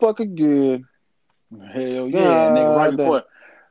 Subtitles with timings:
[0.00, 0.84] fuck good.
[1.72, 2.76] Hell yeah, nigga!
[2.76, 3.22] Right before,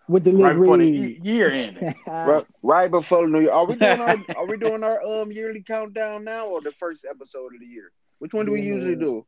[0.08, 1.96] With the right before the year ending.
[2.08, 3.52] Right, right before New Year.
[3.52, 7.06] Are we doing our Are we doing our um yearly countdown now, or the first
[7.10, 7.92] episode of the year?
[8.20, 8.74] Which one do we Yeah.
[8.76, 9.26] usually do?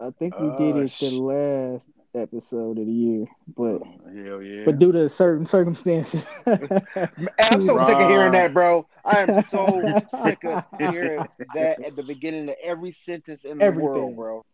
[0.00, 3.26] I think we did Uh, it the last episode of the year,
[3.56, 3.78] but
[4.14, 4.64] Hell yeah.
[4.64, 8.86] but due to certain circumstances, I'm so sick of hearing that, bro.
[9.04, 9.82] I am so
[10.22, 14.44] sick of hearing that at the beginning of every sentence in the world, bro.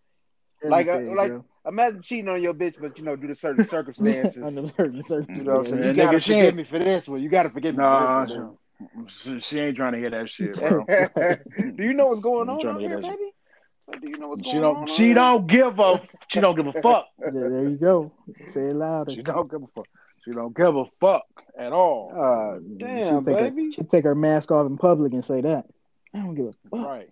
[0.62, 1.44] Like, uh, like- bro.
[1.66, 4.42] Imagine cheating on your bitch, but you know, due to certain circumstances.
[4.42, 5.02] under certain
[5.36, 5.78] You know what I'm?
[5.78, 7.22] Yeah, You gotta nigga, she forgive ain't- me for this one.
[7.22, 8.56] You gotta forgive me Nah, for
[9.06, 10.86] this she, she ain't trying to hear that shit, bro.
[11.76, 14.00] do you know what's going I'm on out here, get that baby?
[14.00, 14.76] Do you know what's She going don't.
[14.76, 14.86] on?
[14.86, 15.14] She here?
[15.16, 16.00] don't give a.
[16.28, 17.06] She don't give a fuck.
[17.22, 18.10] Yeah, there you go.
[18.46, 19.12] Say it louder.
[19.12, 19.86] She don't give a fuck.
[20.24, 21.24] She don't give a fuck
[21.58, 22.10] at all.
[22.16, 23.66] Ah, damn, she'll take baby.
[23.66, 25.66] Her, she'll take her mask off in public and say that.
[26.14, 26.86] I don't give a fuck.
[26.88, 27.10] Right.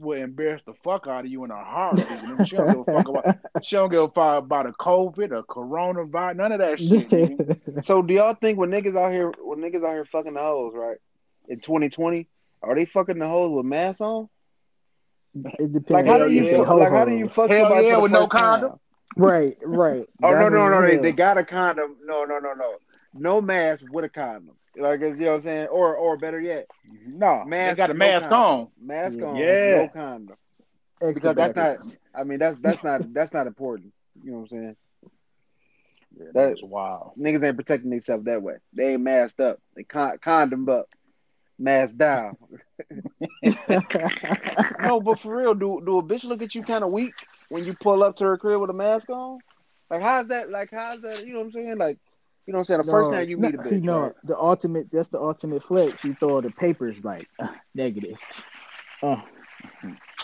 [0.00, 1.98] Will embarrass the fuck out of you in her heart.
[2.46, 3.36] She don't give a fuck about.
[3.62, 6.80] She don't give a fuck about a COVID, a coronavirus, none of that
[7.78, 7.86] shit.
[7.86, 10.72] So, do y'all think when niggas out here, when niggas out here fucking the hoes,
[10.74, 10.96] right?
[11.48, 12.26] In 2020,
[12.62, 14.28] are they fucking the hoes with masks on?
[15.34, 15.90] it depends.
[15.90, 16.64] Like, how do you, yeah.
[16.64, 18.60] fuck, like, how do you fuck Hell somebody yeah, with no first time?
[18.60, 18.80] condom?
[19.16, 20.08] Right, right.
[20.22, 21.96] Oh no, That no, was no, they, they got a condom.
[22.04, 22.76] No, no, no, no,
[23.12, 24.56] no mask with a condom.
[24.76, 25.68] Like, it's, you know what I'm saying?
[25.68, 26.66] Or, or better yet,
[27.06, 28.32] No, Mask, they got a no mask condom.
[28.32, 28.68] on.
[28.80, 29.24] mask Yeah.
[29.24, 29.70] on, Yeah.
[29.70, 30.36] no condom.
[31.00, 31.78] Extra Because that's not.
[32.14, 33.92] I mean, that's that's not that's not important.
[34.22, 34.76] You know what I'm saying?
[36.18, 37.12] Yeah, that's wild.
[37.18, 38.54] Niggas ain't protecting themselves that way.
[38.72, 39.58] They ain't masked up.
[39.74, 40.86] They con- condom up,
[41.58, 42.34] mask down.
[44.78, 47.14] No, but for real, do do a bitch look at you kind of weak
[47.48, 49.42] when you pull up to her crib with a mask on?
[49.90, 50.50] Like, how's that?
[50.50, 51.24] Like, how's that?
[51.26, 51.78] You know what I'm saying?
[51.78, 51.98] Like,
[52.46, 52.78] you know what I'm saying?
[52.86, 54.12] The first time you no, meet a bitch, See, no, right?
[54.24, 54.90] the ultimate.
[54.90, 56.04] That's the ultimate flex.
[56.04, 58.18] You throw the papers like uh, negative.
[59.02, 59.20] Uh,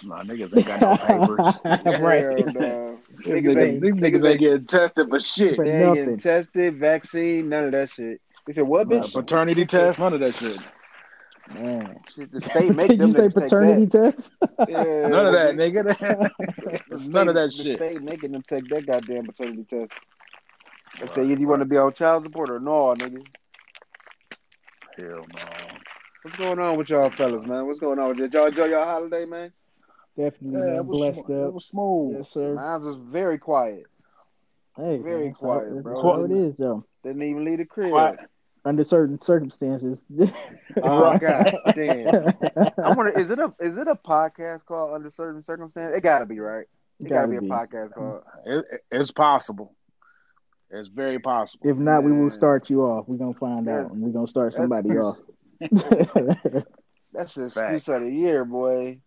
[0.05, 1.41] Nah, niggas ain't got no papers.
[2.00, 2.22] right.
[2.22, 2.98] Hell no.
[3.17, 5.56] These Niggas niggas, ain't, these niggas ain't getting tested for shit.
[5.56, 5.94] For they ain't nothing.
[5.94, 8.20] getting tested, vaccine, none of that shit.
[8.47, 9.14] They said, what, Nah, bitch?
[9.14, 10.61] paternity test, none of that shit.
[11.55, 11.97] Man.
[12.15, 14.31] Shit, the state make Did them you say paternity test?
[14.69, 15.94] Yeah, None of that, the nigga.
[15.94, 17.65] state- None of that shit.
[17.78, 19.93] the state making them take that goddamn paternity test.
[21.00, 23.26] They say, Right, you want to be on child support or no, nigga?
[24.96, 25.44] Hell no.
[26.22, 27.66] What's going on with y'all fellas, man?
[27.66, 28.24] What's going on with you?
[28.24, 29.52] Did y'all enjoy your holiday, man?
[30.16, 31.52] Definitely Yeah, man, it was, blessed sm- it up.
[31.54, 32.16] was smooth.
[32.16, 32.54] Yes, sir.
[32.54, 33.84] Mine was very quiet.
[34.76, 36.02] Hey, very man, quiet, that's bro.
[36.02, 36.84] how it is, though.
[37.04, 37.90] Didn't even leave the crib.
[37.90, 38.18] Quiet.
[38.64, 40.04] Under certain circumstances.
[40.82, 41.20] Oh Right.
[41.22, 42.26] god damn.
[42.84, 45.96] I wonder is it a is it a podcast called Under Certain Circumstances?
[45.96, 46.66] It gotta be, right?
[47.00, 49.74] It gotta, be a podcast called It, it- it's possible.
[50.71, 51.69] It's very possible.
[51.69, 53.06] If not, we will start you off.
[53.09, 55.16] We're gonna find out, and we're gonna start that's- somebody off.
[57.12, 57.88] That's the excuse Facts.
[57.88, 59.00] of the year, boy.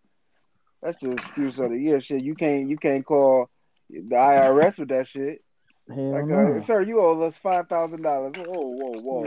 [0.82, 2.00] That's the excuse of the year.
[2.00, 3.48] Shit, you can't you can't call
[3.88, 5.42] the IRS with that shit.
[5.88, 6.54] Hell Like, no.
[6.58, 8.32] uh, sir, you owe us five thousand dollars.
[8.36, 9.24] Whoa, whoa, whoa.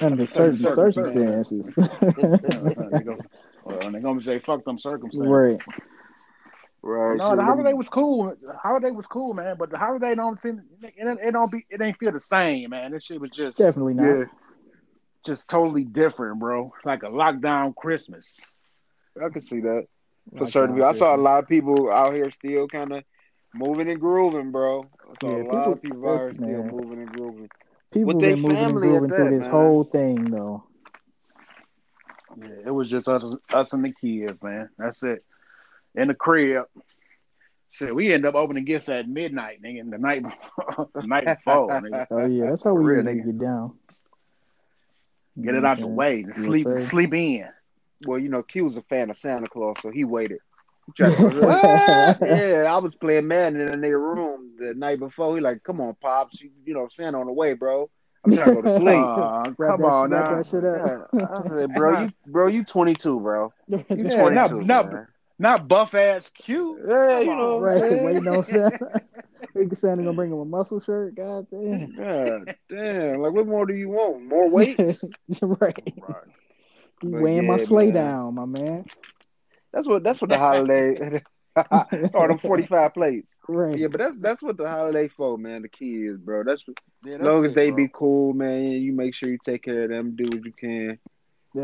[0.00, 1.66] Under certain certain circumstances.
[1.76, 3.16] they gonna,
[3.64, 5.28] well, they gonna say fuck them circumstances.
[5.28, 5.60] right.
[6.86, 7.16] Right.
[7.16, 8.36] No, the holiday was cool.
[8.40, 9.56] The holiday was cool, man.
[9.58, 12.92] But the holiday don't seem it, it don't be it ain't feel the same, man.
[12.92, 14.04] This shit was just Definitely not.
[14.04, 14.24] Yeah,
[15.24, 16.72] just totally different, bro.
[16.84, 18.54] Like a lockdown Christmas.
[19.20, 19.86] I can see that.
[20.36, 20.88] For Like certain people.
[20.88, 23.02] I saw a lot of people out here still kind of
[23.52, 24.88] moving and grooving, bro.
[25.10, 26.70] I saw Yeah, a lot of people- people out here still man.
[26.70, 27.50] moving and grooving.
[27.90, 29.50] People With they been moving and family at grooving that, through this man.
[29.50, 30.64] whole thing, though.
[32.36, 34.68] Yeah, it was just us, us and the kids, man.
[34.78, 35.24] That's it.
[35.96, 36.64] In the crib.
[37.70, 39.90] Shit, we end up opening gifts at midnight, nigga.
[39.90, 42.06] The night before, the night before, nigga.
[42.10, 43.24] Oh yeah, that's how we real, usually nigga.
[43.26, 43.74] get down.
[45.40, 46.24] Get it out the way.
[46.26, 46.78] Yes, Sleep, sir.
[46.78, 47.46] sleep in.
[48.06, 50.38] Well, you know, Q was a fan of Santa Claus, so he waited.
[50.86, 52.18] He tried to- what?
[52.22, 55.34] Yeah, I was playing Madden in a nigga room the night before.
[55.34, 57.90] He like, come on, pops, you, you know, Santa on the way, bro.
[58.24, 58.96] I'm trying to go to sleep.
[58.96, 60.36] Aw, Wrap come that- on wrap now.
[60.36, 61.08] that shit up.
[61.12, 63.52] Yeah, I said, bro, you, bro, you 22, bro.
[63.68, 65.06] You Yeah, 22, not- not- man.
[65.38, 66.80] Not buff ass cute.
[66.86, 67.60] Yeah, you know, on.
[67.60, 68.02] what I'm right, saying?
[68.02, 69.00] waiting on Santa.
[69.54, 71.14] Think Santa gonna bring him a muscle shirt?
[71.14, 71.94] God damn.
[71.94, 74.24] God damn, like what more do you want?
[74.24, 74.78] More weight?
[75.42, 75.94] right.
[75.98, 76.24] Right.
[77.02, 77.94] You But weighing my yeah, sleigh man.
[77.94, 78.84] down, my man.
[79.72, 81.20] That's what that's what the holiday
[82.14, 83.26] or them 45 plates.
[83.48, 83.78] Right.
[83.78, 85.62] Yeah, but that's that's what the holiday for, man.
[85.62, 86.44] The kids, bro.
[86.44, 87.76] That's what, Yeah, as that's long as they bro.
[87.76, 88.62] be cool, man.
[88.62, 90.98] You make sure you take care of them, do what you can.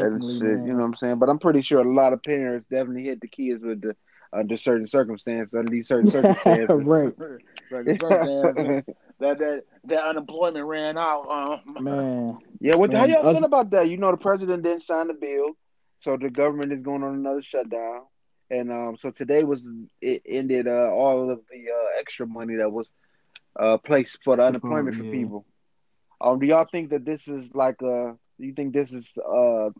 [0.00, 0.66] And shit, man.
[0.66, 1.18] you know what I'm saying?
[1.18, 3.96] But I'm pretty sure a lot of parents definitely hit the kids with the
[4.32, 6.84] under certain circumstances, under these certain circumstances.
[6.84, 7.14] right,
[7.70, 11.28] that that that unemployment ran out.
[11.28, 12.38] Um, man.
[12.60, 13.90] yeah, what how Man, y'all us- feel about that?
[13.90, 15.56] You know, the president didn't sign the bill,
[16.00, 18.02] so the government is going on another shutdown,
[18.50, 19.68] and um, so today was
[20.00, 22.88] it ended uh, all of the uh, extra money that was
[23.58, 25.12] uh, placed for the unemployment for yeah.
[25.12, 25.46] people.
[26.20, 28.16] Um, do y'all think that this is like a?
[28.42, 29.70] Do you think this is uh,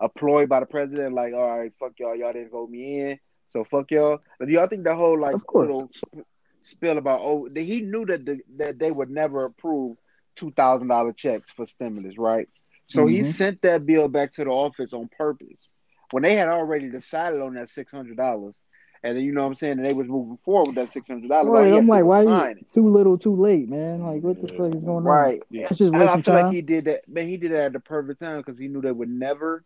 [0.00, 1.14] a ploy by the president?
[1.14, 3.20] Like, all right, fuck y'all, y'all didn't vote me in,
[3.50, 4.20] so fuck y'all.
[4.38, 6.26] But do y'all think the whole like little sp-
[6.62, 9.98] spill about oh, he knew that the, that they would never approve
[10.36, 12.48] two thousand dollar checks for stimulus, right?
[12.88, 13.24] So he Mhm.
[13.24, 15.70] sent that bill back to the office on purpose
[16.10, 18.54] when they had already decided on that six hundred dollars,
[19.04, 21.08] and then you know what I'm saying, and they was moving forward with that six
[21.08, 21.50] hundred dollars.
[21.50, 24.02] Right, I'm like, why you too little, too late, man?
[24.02, 24.56] Like, what the Yeah.
[24.56, 25.04] fuck is going on?
[25.04, 25.42] Right.
[25.50, 25.62] Yeah.
[25.62, 26.44] That's just And I wasting feel time.
[26.44, 27.08] like he did that.
[27.08, 29.64] Man, he did that at the perfect time because he knew they would never,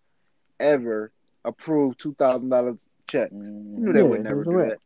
[0.59, 1.13] ever
[1.45, 2.77] approve two thousand dollars
[3.09, 3.33] checks.
[3.33, 4.69] He knew they Yeah, would never do right.
[4.71, 4.79] that.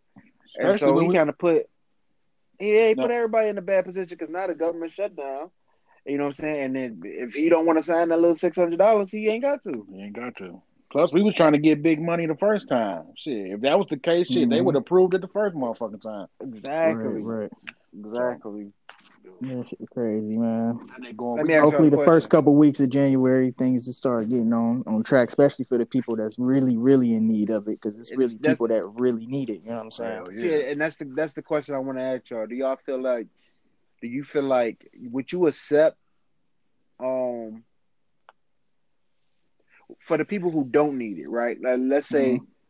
[0.59, 1.67] And so he we- kind of put,
[2.59, 3.03] yeah, he No.
[3.03, 5.51] put everybody in a bad position because now the government shut down.
[6.05, 6.65] You know what I'm saying?
[6.65, 9.43] And then if he don't want to sign that little six hundred dollars, he ain't
[9.45, 9.87] got to.
[9.93, 10.61] He ain't got to.
[10.91, 13.05] Plus, we was trying to get big money the first time.
[13.17, 14.65] Shit, if that was the case, shit, they Mhm.
[14.65, 16.27] would have approved it the first motherfucking time.
[16.41, 17.23] Exactly.
[17.23, 17.53] Right, right.
[17.97, 18.73] Exactly.
[19.43, 20.81] Yeah, shit crazy, man.
[20.97, 21.37] And going.
[21.37, 22.13] Let we me ask go- y'all Hopefully, the question.
[22.13, 25.87] first couple weeks of January, things to start getting on on track, especially for the
[25.87, 28.85] people that's really, really in need of it, because it's It's- really that's- people that
[29.01, 29.63] really need it.
[29.63, 30.27] You know what I'm saying?
[30.35, 30.41] Yeah.
[30.43, 32.47] See, and that's the that's the question I want to ask y'all.
[32.47, 33.29] Do y'all feel like,
[34.03, 35.97] do you feel like would you accept,
[36.99, 37.65] um,
[39.99, 41.57] for the people who don't need it, right?
[41.61, 42.65] Like, let's say, Mm-hmm.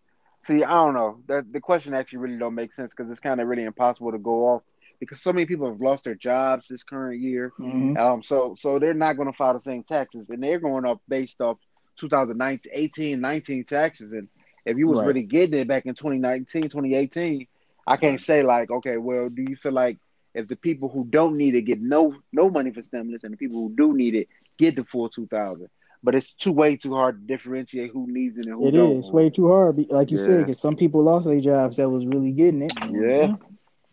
[0.44, 1.20] see, I don't know.
[1.28, 4.18] That the question actually really don't make sense because it's kind of really impossible to
[4.18, 4.62] go off
[4.98, 7.52] because so many people have lost their jobs this current year.
[7.58, 7.98] Mhm.
[7.98, 11.00] Um, so so they're not going to file the same taxes, and they're going up
[11.08, 11.58] based off
[11.98, 14.12] 2019, 18, 19 taxes.
[14.12, 14.28] And
[14.64, 15.02] if you was Right.
[15.02, 17.46] really getting it back in 2019, 2018,
[17.86, 19.98] I can't say like, okay, well, do you feel like
[20.34, 23.36] if the people who don't need it get no no money for stimulus, and the
[23.38, 24.28] people who do need it
[24.58, 25.68] get the full 2000?
[26.02, 28.92] But it's too way too hard to differentiate who needs it and who It don't.
[28.92, 31.90] It is way too hard, like you said, because some people lost their jobs that
[31.90, 32.72] was really getting it.
[32.92, 33.34] Yeah,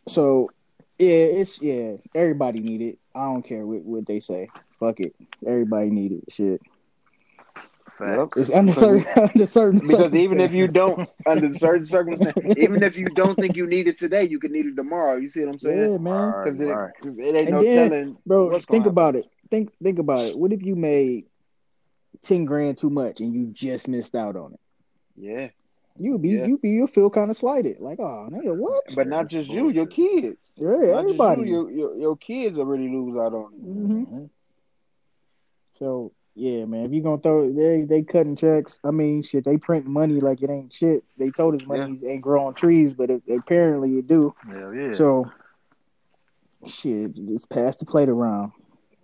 [0.08, 0.50] So
[1.00, 3.00] yeah, it's yeah, everybody need it.
[3.16, 4.52] I don't care what, what they say.
[4.80, 5.14] Fuck it,
[5.46, 6.32] everybody need it.
[6.32, 6.62] Shit,
[8.00, 8.30] Yep.
[8.36, 12.98] it's under certain under certain because even if you don't, under certain circumstances, even if
[12.98, 15.18] you don't think you need it today, you can need it tomorrow.
[15.18, 15.92] You see what I'm saying?
[15.92, 16.92] yeah, man, Right, Because it, right.
[17.02, 19.26] 'cause it ain't And no then, telling, bro, what's think gonna about it.
[19.52, 20.38] Think think about it.
[20.38, 21.26] What if you made
[22.22, 24.60] ten grand too much and you just missed out on it?
[25.16, 25.50] Yeah,
[25.98, 26.46] You be Yeah.
[26.46, 28.84] you be you feel kind of slighted, like oh nigga, what?
[28.96, 30.38] but not just you, your kids.
[30.58, 31.42] Yeah, Not everybody.
[31.44, 33.60] you, your, your your kids already lose out on it.
[33.62, 34.30] hmm Mhm.
[35.72, 39.58] So yeah, man, if you gonna throw they they cutting checks, I mean shit, they
[39.58, 41.04] print money like it ain't shit.
[41.18, 44.36] They told us money ain't grow on trees, but it, apparently it do.
[44.48, 44.94] Hell yeah.
[44.94, 45.26] So
[46.68, 48.52] shit, just pass the plate around.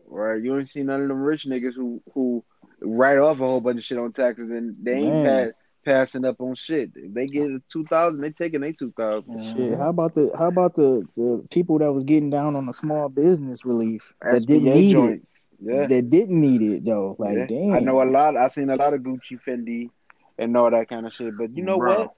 [0.07, 0.41] Right?
[0.43, 2.43] You ain't seen none of them rich niggas who who
[2.83, 5.51] write off a whole bunch of shit on taxes and they ain't Man.
[5.51, 6.91] pa- passing up on shit.
[6.95, 9.35] If they get two thousand, they taking they two thousand.
[9.39, 9.55] Mhm.
[9.55, 12.73] Shit, how about the how about the the people that was getting down on the
[12.73, 15.21] small business relief that didn't need it,
[15.59, 15.87] Yeah.
[15.87, 17.15] that didn't need it though?
[17.19, 17.45] Like yeah.
[17.47, 18.37] damn, I know a lot.
[18.37, 19.89] I seen a lot of Gucci, Fendi,
[20.37, 21.37] and all that kind of shit.
[21.37, 21.99] But you know Bro.
[21.99, 22.13] what?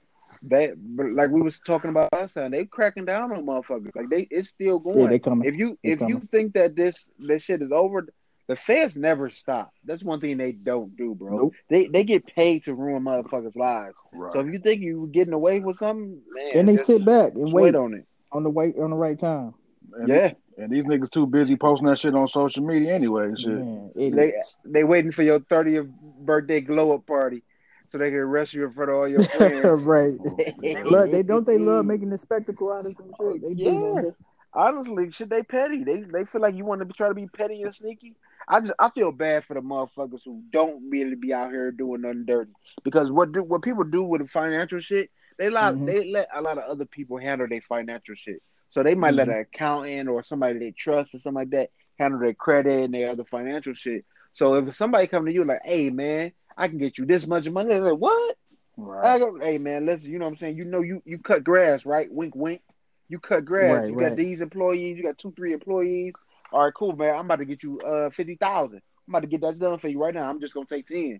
[0.47, 2.51] They like we was talking about last time.
[2.51, 3.95] They cracking down on motherfuckers.
[3.95, 4.99] Like they, it's still going.
[5.01, 5.47] Yeah, they coming.
[5.47, 8.07] If you They if you think that this this shit is over,
[8.47, 9.71] the feds never stop.
[9.85, 11.37] That's one thing they don't do, bro.
[11.37, 11.53] Nope.
[11.69, 13.95] They they get paid to ruin motherfuckers' lives.
[14.13, 14.33] Right.
[14.33, 17.33] So if you think you are getting away with something, man, and they sit back
[17.33, 18.05] and wait wait on it.
[18.31, 19.53] on the wait on the right time.
[19.99, 23.31] and, Yeah, And these niggas too busy posting that shit on social media anyway.
[23.35, 23.49] Shit.
[23.49, 24.33] Man, they
[24.63, 25.87] they waiting for your thirtieth
[26.19, 27.43] birthday glow up party,
[27.89, 29.83] so they can arrest you in front of all your friends.
[29.83, 30.13] right.
[30.23, 30.37] Oh,
[31.05, 33.41] they they don't they love making a spectacle out of some shit.
[33.41, 33.71] They Yeah.
[33.71, 34.15] don't?
[34.57, 35.83] Honestly, shit, they petty.
[35.83, 38.15] They they feel like you want to try to be petty and sneaky.
[38.47, 42.01] I just I feel bad for the motherfuckers who don't really be out here doing
[42.01, 42.51] nothing dirty.
[42.83, 45.85] Because what do what people do with the financial shit, they let Mhm.
[45.85, 48.41] they let a lot of other people handle their financial shit.
[48.71, 49.33] So they might let Mhm.
[49.33, 53.09] an accountant or somebody they trust or something like that handle their credit and their
[53.09, 54.05] other financial shit.
[54.33, 57.49] So if somebody come to you like, hey man, I can get you this much
[57.49, 58.35] money, they're like, what?
[58.77, 59.19] I Right.
[59.19, 60.57] go, hey man, listen, you know what I'm saying?
[60.57, 62.11] You know you you cut grass, right?
[62.11, 62.61] Wink wink.
[63.07, 63.81] You cut grass.
[63.81, 64.09] Right, you right.
[64.09, 66.13] got these employees, you got two, three employees.
[66.51, 67.15] All right, cool, man.
[67.15, 68.81] I'm about to get you uh fifty thousand.
[69.07, 70.29] I'm about to get that done for you right now.
[70.29, 71.19] I'm just gonna take ten.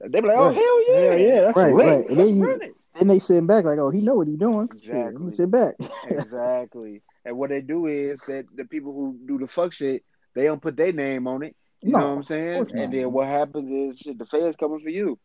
[0.00, 0.54] They be like, oh Right.
[0.56, 1.86] hell yeah, Hell yeah, that's Right, Lit.
[1.86, 2.10] right.
[2.10, 2.60] And then you-
[2.94, 4.68] Then they sitting back like, oh, he know what he doing.
[4.80, 5.24] Shit, let Exactly.
[5.26, 5.74] me sit back.
[6.06, 7.02] exactly.
[7.24, 10.02] And what they do is that the people who do the fuck shit,
[10.34, 11.54] they don't put their name on it.
[11.82, 12.70] You No, know what I'm saying?
[12.74, 15.18] And then what happens is shit, the feds coming for you.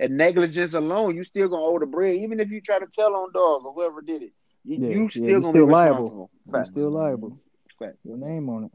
[0.00, 3.14] And negligence alone, you still gonna owe the bread, even if you try to tell
[3.14, 4.32] on dog or whoever did it.
[4.64, 6.30] You, Yeah, you yeah, still you gonna still be liable.
[6.46, 6.66] You Fact.
[6.66, 7.38] still liable.
[7.78, 7.96] Fact.
[8.04, 8.70] Your name on it.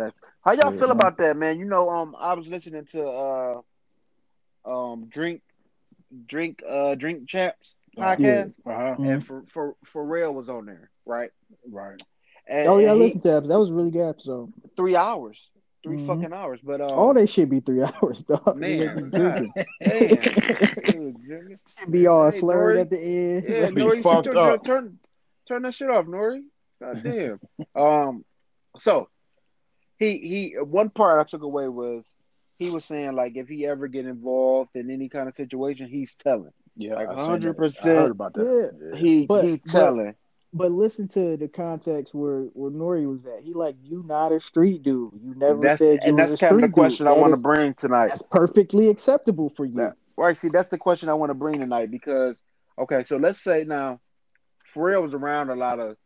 [0.00, 0.16] Fact.
[0.42, 0.96] How y'all Yeah, feel man.
[0.96, 1.58] about that, man?
[1.58, 3.60] You know, um, I was listening to uh,
[4.64, 5.42] um, drink,
[6.26, 8.96] drink, uh, drink champs, podcast, Uh-huh.
[9.02, 11.30] and for for Pharrell was on there, right?
[11.70, 12.00] Right.
[12.46, 13.48] And, Oh yeah, I and he- listened to that.
[13.48, 14.52] That was a really good episode.
[14.76, 15.50] three hours,
[15.84, 16.06] 3 Mhm.
[16.06, 16.60] fucking hours.
[16.62, 18.56] But um, All that shit be three hours, dog.
[18.56, 21.58] man, They God be damn, drinking.
[21.78, 22.80] Should be all Hey, slurred Nori.
[22.80, 23.44] at the end.
[23.48, 24.98] Yeah, Be Nori, you should turn, turn
[25.46, 26.42] turn that shit off, Nori.
[26.80, 27.40] God damn.
[27.74, 28.24] um,
[28.78, 29.08] so
[30.00, 32.02] he he one part I took away was
[32.58, 36.14] he was saying like if he ever get involved in any kind of situation, he's
[36.14, 36.50] telling.
[36.76, 36.94] Yeah.
[36.94, 37.56] Like I seen that.
[37.56, 37.84] 100%.
[37.84, 38.90] I heard about that.
[38.92, 38.98] Yeah.
[38.98, 40.14] He But- he but- telling.
[40.52, 43.38] But listen to the context where where Nori was at.
[43.44, 45.12] He like you not a street dude.
[45.22, 47.14] You never That's, said you and was that's a kind of the question dude.
[47.16, 48.08] I want to bring tonight.
[48.08, 49.76] That's perfectly acceptable for you.
[49.76, 52.42] That- Right, see, that's the question I want to bring tonight because
[52.78, 54.00] okay, so let's say now
[54.74, 55.96] Pharrell was around a lot of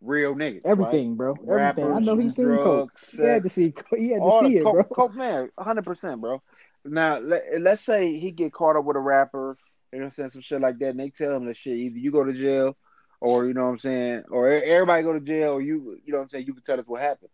[0.00, 0.64] real niggas.
[0.64, 0.72] right?
[0.72, 1.32] Everything, bro.
[1.32, 1.54] Everything.
[1.54, 2.92] Rappers, I know he's seen coke.
[3.00, 3.72] drugs, He had to see.
[3.96, 4.84] He had to see it, coke, bro.
[4.84, 6.42] coke man, hundred percent, bro.
[6.84, 9.56] Now let, let's say he get caught up with a rapper,
[9.92, 11.76] you know, what I'm saying some shit like that, and they tell him that shit
[11.76, 12.76] either you go to jail,
[13.20, 16.18] or you know what I'm saying, or everybody go to jail, or you, you know
[16.18, 17.30] what I'm saying, you can tell us what happened.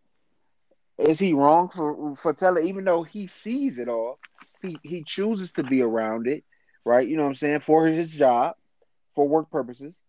[0.99, 2.69] Is he wrong for for telling?
[2.69, 4.19] Even though he sees it all,
[4.63, 6.45] he he chooses to be around it,
[6.85, 7.09] right?
[7.09, 8.55] You know what I'm saying for his job,
[9.15, 10.01] for work purposes.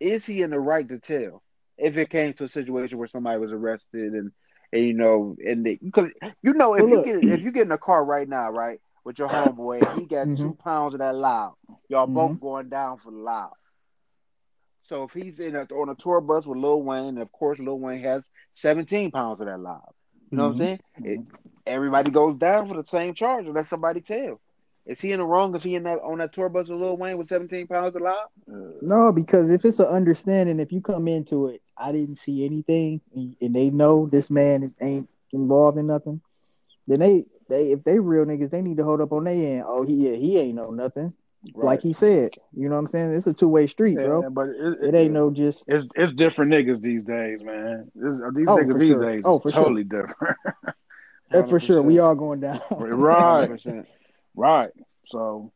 [0.00, 1.42] Is he in the right to tell
[1.78, 4.32] if it came to a situation where somebody was arrested and
[4.72, 6.10] and you know and they, because
[6.42, 7.06] you know if Well, you look.
[7.06, 10.06] get if you get in a car right now, right, with your homeboy, and he
[10.06, 10.58] got two Mhm.
[10.58, 11.54] pounds of that loud,
[11.88, 12.40] y'all both Mhm.
[12.40, 13.52] going down for the loud.
[14.82, 17.58] So if he's in a, on a tour bus with Lil Wayne, and of course
[17.58, 19.82] Lil Wayne has 17 pounds of that loud.
[20.30, 20.80] You know what I'm saying?
[21.04, 21.20] It,
[21.66, 24.38] everybody goes down for the same charge unless somebody tells.
[24.86, 26.96] Is he in the wrong if he in that on that tour bus with Lil
[26.96, 28.26] Wayne with 17 pounds of loud?
[28.80, 33.00] No, because if it's an understanding, if you come into it, I didn't see anything,
[33.40, 36.20] and they know this man ain't involved in nothing,
[36.86, 39.64] then they they if they real niggas, they need to hold up on their end.
[39.66, 41.12] Oh, he yeah, he ain't know nothing.
[41.54, 43.12] Like he said, you know what I'm saying?
[43.12, 44.22] It's a two way street, Yeah, bro.
[44.30, 47.90] but it, It ain't no just It's it's different niggas these days, man.
[47.94, 49.02] This, these Oh, niggas these sure.
[49.02, 49.62] days Oh, for sure.
[49.62, 50.36] totally different.
[51.32, 51.82] uh, for sure.
[51.82, 52.60] We all going down.
[52.78, 53.48] right,
[54.34, 54.70] right.
[55.06, 55.52] So,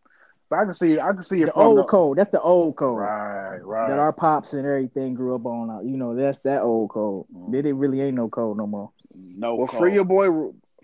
[0.52, 2.18] but I can see, I can see it the old the, code.
[2.18, 3.88] That's the old code Right, right.
[3.88, 5.70] that our pops and everything grew up on.
[5.70, 7.24] Uh, You know, that's that old code.
[7.34, 7.52] Mm.
[7.52, 8.90] Then it really ain't no code no more.
[9.14, 9.80] no Well, call.
[9.80, 10.28] free your boy,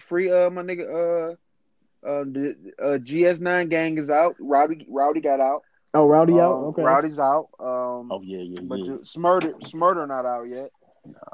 [0.00, 1.32] free uh my nigga uh
[2.08, 4.37] uh the uh GS9 gang is out.
[4.40, 5.64] Rowdy Rowdy got out.
[5.92, 6.54] Oh, Rowdy out.
[6.54, 7.48] Um, Okay, Rowdy's out.
[7.60, 8.92] Um, Oh yeah, yeah, but yeah.
[9.02, 10.70] Shmurda Shmurda not out yet.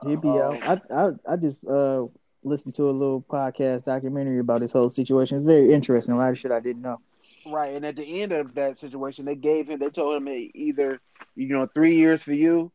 [0.04, 0.82] he'll be uh, out.
[0.90, 2.06] I, I I just uh
[2.42, 5.38] listened to a little podcast documentary about this whole situation.
[5.38, 6.14] It's very interesting.
[6.14, 6.98] A lot of shit I didn't know.
[7.46, 9.78] Right, and at the end of that situation, they gave him.
[9.80, 11.00] They told him either
[11.36, 12.72] you know three years for you,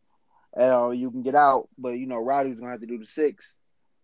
[0.53, 1.69] or you can get out.
[1.77, 3.55] But you know Rowdy's gonna have to do the six,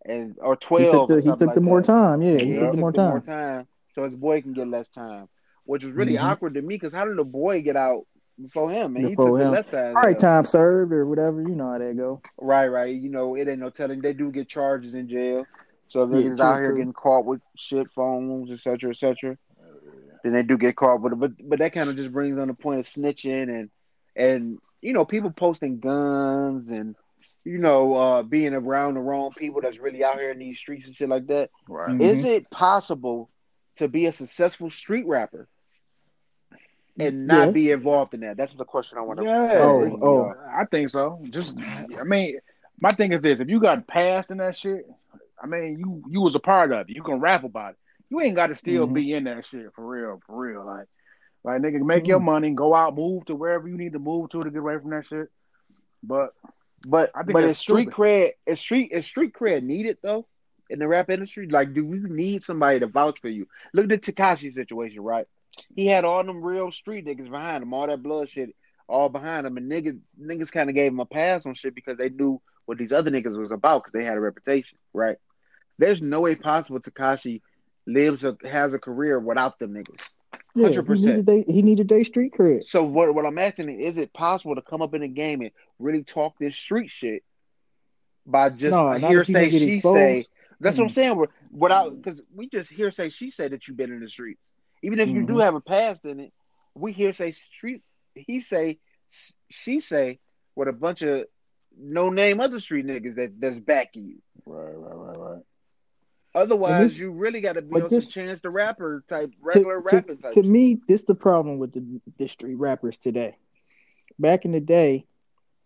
[0.05, 1.07] and or He twelve.
[1.07, 2.21] took the, he took like the more time.
[2.21, 3.21] Yeah, Yeah, he he took the more time.
[3.21, 5.27] time, so his boy can get less time,
[5.65, 6.31] which was really Mhm.
[6.31, 8.05] awkward to me because how did the boy get out
[8.41, 8.95] before him?
[8.95, 9.95] And he Before took the less time.
[9.95, 11.41] All right, time served or whatever.
[11.41, 12.21] You know how that go.
[12.39, 12.93] Right, right.
[12.93, 14.01] You know, it ain't no telling.
[14.01, 15.45] They do get charges in jail.
[15.89, 16.77] So if Yeah, niggas out here true.
[16.77, 19.37] getting caught with shit, phones, et cetera, et cetera,
[20.25, 21.19] then they do get caught with it.
[21.19, 23.69] But but that kind of just brings on the point of snitching and
[24.15, 26.95] and you know people posting guns and
[27.43, 30.87] you know uh being around the wrong people that's really out here in these streets
[30.87, 31.51] and shit like that.
[31.69, 31.91] Right.
[31.91, 32.01] Mhm.
[32.01, 33.29] Is it possible
[33.77, 35.47] to be a successful street rapper
[36.99, 37.51] and not Yeah.
[37.51, 38.37] be involved in that?
[38.37, 39.25] That's the question I want to.
[39.25, 39.53] Yeah.
[39.59, 40.33] Oh, oh.
[40.49, 41.19] I think so.
[41.29, 41.55] Just,
[41.99, 42.39] I mean,
[42.79, 44.85] my thing is this: if you got passed in that shit,
[45.41, 46.95] I mean, you you was a part of it.
[46.95, 47.77] You can rap about it.
[48.09, 48.93] You ain't got to still Mhm.
[48.93, 50.65] be in that shit for real, for real.
[50.65, 50.87] Like,
[51.43, 52.25] like nigga, make your Mhm.
[52.25, 54.91] money, go out, move to wherever you need to move to to get away from
[54.91, 55.29] that shit.
[56.03, 56.33] But
[56.87, 60.27] But I think but is street cred is street is street cred needed though
[60.69, 61.47] in the rap industry?
[61.47, 63.47] Like, do you need somebody to vouch for you?
[63.73, 65.27] Look at the Tekashi situation, right?
[65.75, 68.55] He had all them real street niggas behind him, all that blood shit,
[68.87, 71.97] all behind him, and niggas niggas kind of gave him a pass on shit because
[71.97, 75.17] they knew what these other niggas was about because they had a reputation, right?
[75.77, 77.41] There's no way possible Tekashi
[77.87, 79.99] lives a has a career without them niggas.
[80.55, 80.99] Yeah, he 100%.
[80.99, 82.63] needed they he needed their street cred.
[82.63, 85.41] So what what I'm asking is, is it possible to come up in the game
[85.41, 87.23] and really talk this street shit
[88.25, 89.95] by just no, a not if you hearsay she exposed.
[89.97, 90.23] say?
[90.61, 90.93] That's what I'm Mm.
[90.93, 91.15] saying.
[91.17, 94.41] We're- Without because we just hearsay she say that you've been in the streets.
[94.81, 95.41] Even if you do Mhm.
[95.43, 96.33] have a past in it,
[96.73, 97.81] we hearsay street.
[98.13, 98.79] He say
[99.49, 100.19] she say
[100.55, 101.25] with a bunch of
[101.77, 104.21] no name other street niggas that that's backing you.
[104.45, 105.43] right, right, right, right.
[106.35, 109.81] Otherwise, this- you really got to be on this- some chance the rapper type, regular
[109.81, 110.33] to, rapping type.
[110.33, 113.37] to me, this the problem with the, the street rappers today.
[114.19, 115.07] Back in the day,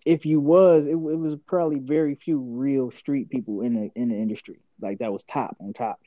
[0.05, 4.09] if you was, it, it was probably very few real street people in the in
[4.09, 4.59] the industry.
[4.79, 5.99] Like that was top on top.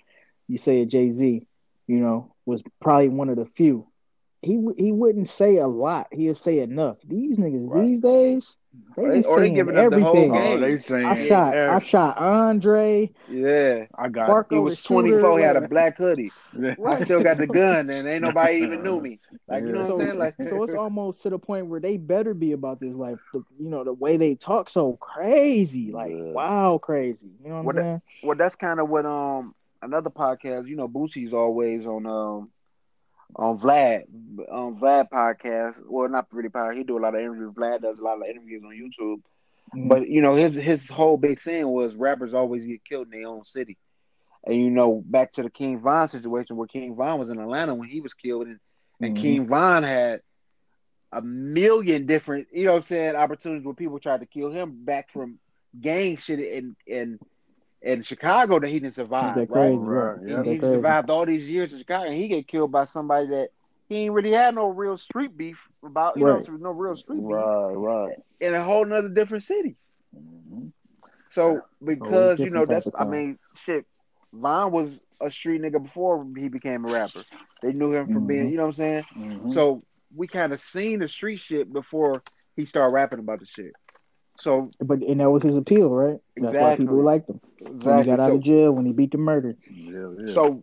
[0.49, 1.47] You say a Jay Z,
[1.87, 3.87] you know, was probably one of the few.
[4.43, 6.09] He he wouldn't say a lot.
[6.13, 6.99] He'll say enough.
[7.07, 7.85] These niggas Right.
[7.87, 8.59] these days,
[8.97, 10.33] they Or they- just or they saying giving up the whole everything.
[10.35, 13.11] Oh, they saying I shot I shot Andre.
[13.31, 13.87] Yeah.
[13.97, 15.39] I got Marco He was 24.
[15.39, 16.33] He had a black hoodie.
[16.55, 16.79] it.
[16.85, 19.21] I still got the gun, and ain't nobody even knew me.
[19.49, 20.19] Like you know so, what I'm saying?
[20.19, 23.19] Like so it's almost to the point where they better be about this life.
[23.33, 26.33] The, you know, the way they talk so crazy, like Yeah.
[26.33, 27.31] wow, crazy.
[27.45, 28.03] You know what What I'm saying?
[28.25, 30.67] well, that's kind of what um another podcast.
[30.67, 32.51] You know, Boosie's always on um
[33.37, 34.05] on Vlad
[34.51, 35.81] on Vlad podcast.
[35.87, 36.77] Well, not really podcast.
[36.77, 37.53] He do a lot of interviews.
[37.53, 39.23] Vlad does a lot of interviews on YouTube.
[39.75, 39.89] Mhm.
[39.89, 43.29] But you know, his his whole big saying was rappers always get killed in their
[43.29, 43.79] own city.
[44.45, 47.75] And you know, back to the King Von situation where King Von was in Atlanta
[47.75, 48.59] when he was killed, and,
[49.01, 49.21] and Mhm.
[49.21, 50.21] King Von had
[51.13, 54.85] a million different, you know, what I'm saying opportunities where people tried to kill him
[54.85, 55.39] back from
[55.79, 57.19] gang shit and in
[57.83, 59.69] in Chicago that he didn't survive, That right?
[59.71, 60.19] crazy, Right, right?
[60.27, 60.37] yeah.
[60.37, 60.75] That He crazy.
[60.75, 63.51] survived all these years in Chicago, and he get killed by somebody that
[63.89, 66.47] he ain't really had no real street beef about, you Right.
[66.49, 68.17] know, no real street beef Right, right.
[68.41, 69.77] in a whole nother different city.
[70.17, 70.73] Mhm.
[71.31, 73.87] So because you know that's I mean shit,
[74.33, 77.25] Von was a street nigga before he became a rapper.
[77.63, 78.51] They knew him from being, Mhm.
[78.51, 79.03] you know what I'm saying?
[79.17, 79.55] Mhm.
[79.55, 79.83] So
[80.15, 82.23] we kind of seen the street shit before
[82.55, 83.73] he started rapping about the shit.
[84.43, 86.19] So But and that was his appeal, right?
[86.37, 87.41] That's why people liked him.
[87.61, 89.57] When he got out So, of jail, when he beat the murder.
[89.71, 90.33] yeah, yeah.
[90.35, 90.63] so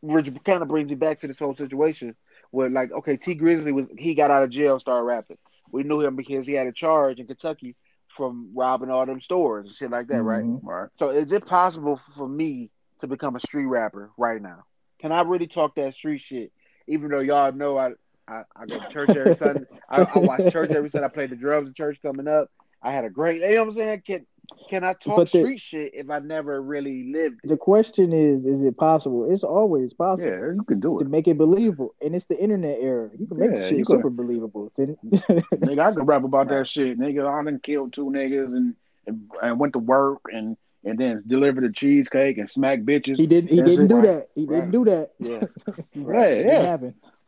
[0.00, 2.16] which kind of brings me back to this whole situation
[2.50, 5.36] where like okay, Tee Grizzley was he got out of jail, and started rapping.
[5.70, 7.76] We knew him because he had a charge in Kentucky
[8.16, 10.42] from robbing all them stores and shit like that, right?
[10.42, 10.60] Mhm.
[10.62, 10.88] right.
[10.98, 14.64] So is it possible for me to become a street rapper right now?
[14.98, 16.52] Can I really talk that street shit?
[16.88, 17.92] Even though y'all know I
[18.26, 19.66] I, I go to church every Sunday.
[19.90, 21.06] I, I watch church every Sunday.
[21.06, 22.48] I play the drums in church coming up.
[22.82, 24.02] I had a great you know what I'm saying?
[24.06, 24.26] Can
[24.68, 27.48] can I talk the- street shit if I never really lived it?
[27.48, 29.30] The question is, is it possible?
[29.30, 30.30] It's always possible.
[30.30, 33.10] Yeah, you can do it To make it believable, and it's the internet era.
[33.18, 34.72] You can make Yeah, shit super believable.
[34.78, 36.98] Nigga, I could rap about that shit.
[36.98, 38.74] Nigga, I done killed two niggas and,
[39.06, 43.16] and and went to work and and then delivered the cheesecake and smacked bitches.
[43.16, 43.50] he didn't.
[43.50, 44.04] He didn't do Right.
[44.06, 44.28] that.
[44.34, 44.56] He Right.
[44.56, 45.10] didn't do that.
[45.18, 45.40] Yeah.
[45.92, 46.76] Didn't yeah.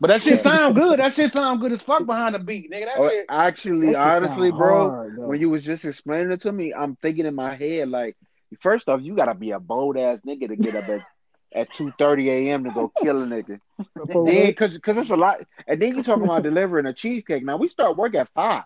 [0.03, 0.09] Happen.
[0.09, 0.99] But that shit sound good.
[0.99, 2.87] That shit sound good as fuck behind the beat, nigga.
[2.87, 3.27] That Or shit.
[3.29, 6.97] actually, That shit honestly, bro, hard, when you was just explaining it to me, I'm
[6.97, 8.17] thinking in my head like,
[8.61, 11.01] first off, you gotta be a bold ass nigga to get up at
[11.55, 12.65] at two thirty a.m.
[12.65, 13.61] to go kill a nigga.
[14.07, 17.45] Then, cause, cause it's a lot, and then you talking about delivering a cheesecake.
[17.45, 18.65] Now we start work at five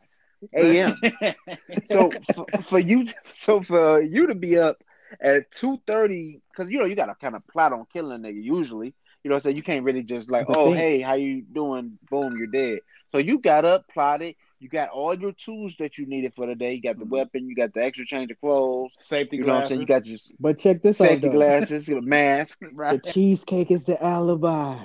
[0.55, 0.97] a.m.
[1.91, 4.77] So for, for you, so for you to be up
[5.21, 8.43] at two thirty, cause you know you gotta kind of plot on killing a nigga
[8.43, 8.95] usually.
[9.27, 9.57] You know what I'm saying?
[9.57, 11.99] You can't really just like, oh hey, how you doing?
[12.09, 12.79] Boom, you're dead.
[13.11, 14.37] So you got up, plotted.
[14.61, 16.75] You got all your tools that you needed for the day.
[16.75, 17.11] You got the Mhm.
[17.11, 17.49] weapon.
[17.49, 18.93] You got the extra change of clothes.
[19.01, 19.81] Safety You know what I'm saying?
[19.81, 22.61] You got your But check this safety out, Safety glasses, your mask.
[22.89, 24.79] The cheesecake is the alibi.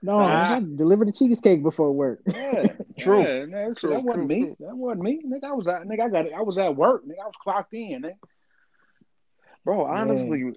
[0.00, 0.56] No, Ah.
[0.58, 2.20] I delivered the cheesecake before work.
[2.26, 3.20] Yeah, True.
[3.22, 4.44] Yeah, that, True, that wasn't true, me.
[4.44, 4.56] true.
[4.60, 5.22] That wasn't me.
[5.26, 6.02] Nigga, I was at nigga.
[6.02, 6.26] I got.
[6.26, 6.32] It.
[6.34, 7.04] I was at work.
[7.04, 8.02] Nigga, I was clocked in.
[8.02, 8.14] Nigga.
[9.64, 10.52] Bro, honestly,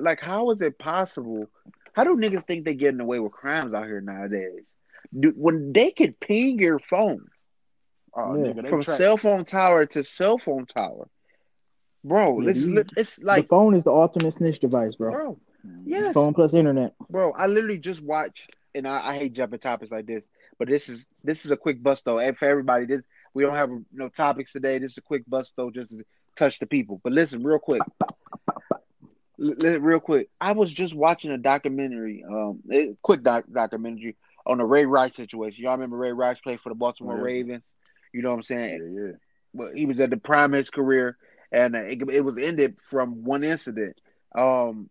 [0.00, 1.48] like, how is it possible?
[1.94, 4.64] How do niggas think they getting away with crimes out here nowadays?
[5.18, 7.26] Do, when they could ping your phone
[8.12, 8.52] Oh, Yeah.
[8.52, 11.08] nigga, from track- cell phone tower to cell phone tower,
[12.02, 14.96] bro, Yeah, this is these- li- it's the like, phone is the ultimate snitch device,
[14.96, 15.12] bro.
[15.12, 15.82] bro, Mhm.
[15.86, 16.94] yes, Phone plus internet.
[17.08, 17.30] bro.
[17.32, 20.26] I literally just watched, and I, I hate jumping topics like this,
[20.58, 23.54] but this is this is a quick bust though, and for everybody, this we don't
[23.54, 24.78] have no topics today.
[24.78, 27.00] This is a quick bust though, just to touch the people.
[27.04, 27.82] But listen, real quick.
[29.40, 34.64] Real quick, I was just watching a documentary, um, a quick doc- documentary on the
[34.66, 35.64] Ray Rice situation.
[35.64, 37.22] Y'all remember Ray Rice played for the Baltimore Yeah.
[37.22, 37.64] Ravens?
[38.12, 38.80] You know what I'm saying?
[38.80, 39.12] Yeah, yeah.
[39.54, 41.16] But he was at the prime of his career,
[41.52, 44.00] and it, it was ended from one incident.
[44.36, 44.90] Um,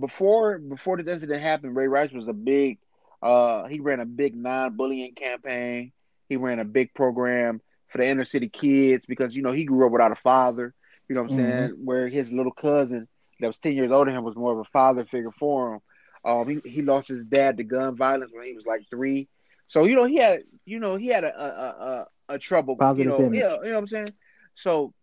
[0.00, 2.78] before before this incident happened, Ray Rice was a big.
[3.22, 5.92] Uh, he ran a big non-bullying campaign.
[6.28, 9.86] He ran a big program for the inner city kids because you know he grew
[9.86, 10.74] up without a father.
[11.08, 11.70] You know what I'm Mhm.
[11.70, 11.84] saying?
[11.84, 13.08] Where his little cousin
[13.40, 15.80] that was ten years older than him was more of a father figure for him.
[16.24, 19.28] Um, he he lost his dad to gun violence when he was like three.
[19.68, 22.76] So you know he had you know he had a a a, a, a trouble.
[22.76, 23.40] Positive you know, image.
[23.40, 24.12] yeah, you know what I'm saying.
[24.54, 24.94] So,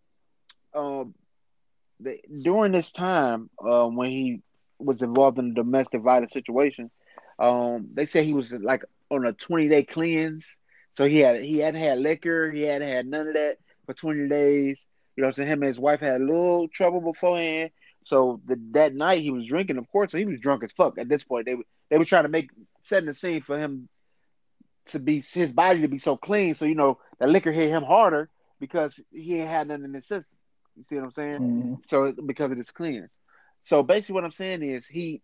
[0.74, 1.14] um,
[2.00, 4.42] the, during this time, uh, when he
[4.78, 6.90] was involved in a domestic violence situation,
[7.38, 10.46] um, they said he was like on a 20 day cleanse.
[10.96, 14.28] So he had he hadn't had liquor, he hadn't had none of that for 20
[14.28, 14.84] days.
[15.16, 17.70] You know, what I'm saying him and his wife had a little trouble beforehand.
[18.04, 20.10] So the, that night he was drinking, of course.
[20.12, 20.98] So he was drunk as fuck.
[20.98, 22.50] At this point, they were they were trying to make
[22.82, 23.88] setting the scene for him
[24.86, 26.54] to be his body to be so clean.
[26.54, 30.06] So you know the liquor hit him harder because he ain't had nothing in his
[30.06, 30.36] system.
[30.76, 31.40] You see what I'm saying?
[31.40, 31.78] Mhm.
[31.86, 33.10] So because of this cleanse.
[33.62, 35.22] So basically, what I'm saying is he,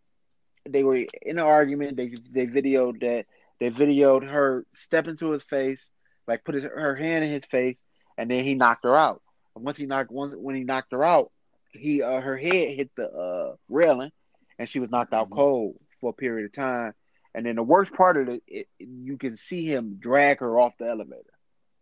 [0.69, 1.97] they were in an argument.
[1.97, 3.27] They they videoed that
[3.61, 5.91] They videoed her step into his face,
[6.27, 7.79] like put his, her hand in his face,
[8.17, 9.23] and then he knocked her out.
[9.55, 11.31] And once he knocked, once when he knocked her out,
[11.79, 14.11] he uh, her head hit the uh, railing,
[14.59, 15.37] and she was knocked out Mhm.
[15.37, 16.95] cold for a period of time.
[17.35, 20.77] And then the worst part of it, it you can see him drag her off
[20.79, 21.23] the elevator.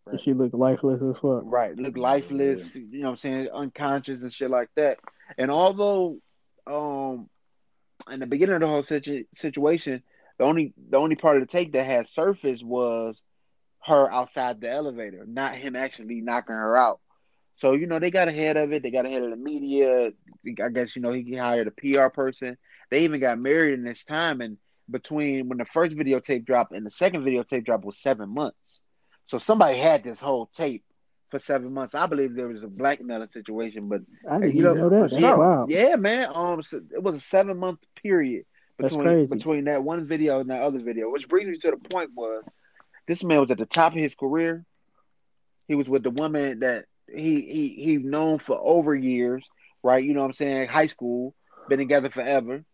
[0.06, 1.42] And she looked lifeless as fuck.
[1.44, 4.98] Right, look lifeless, you know what I'm saying, unconscious and shit like that.
[5.38, 6.18] And although
[6.66, 7.28] um
[8.10, 10.02] in the beginning of the whole situ- situation,
[10.38, 13.20] the only the only part of the tape that had surfaced was
[13.84, 17.00] her outside the elevator, not him actually knocking her out.
[17.56, 20.10] So, you know, they got ahead of it, they got ahead of the media.
[20.62, 22.56] I guess, you know, he hired a PR person.
[22.90, 24.58] They even got married in this time and
[24.90, 28.80] between when the first videotape dropped and the second videotape dropped was seven months.
[29.26, 30.84] So somebody had this whole tape
[31.28, 31.94] for seven months.
[31.94, 35.12] I believe there was a blackmailing situation, but I didn't you know, know that.
[35.12, 35.70] Yeah, wild.
[35.70, 36.28] yeah, man.
[36.32, 38.44] Um, so it was a seven month period
[38.78, 39.34] That's between crazy.
[39.34, 42.44] between that one video and that other video, which brings me to the point was
[43.08, 44.64] this man was at the top of his career.
[45.66, 49.46] He was with the woman that he he he known for over years,
[49.82, 50.02] right?
[50.02, 50.68] You know what I'm saying?
[50.68, 51.34] High school,
[51.68, 52.64] been together forever.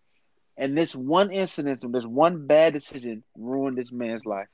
[0.57, 4.49] And this one incident, this one bad decision ruined this man's life.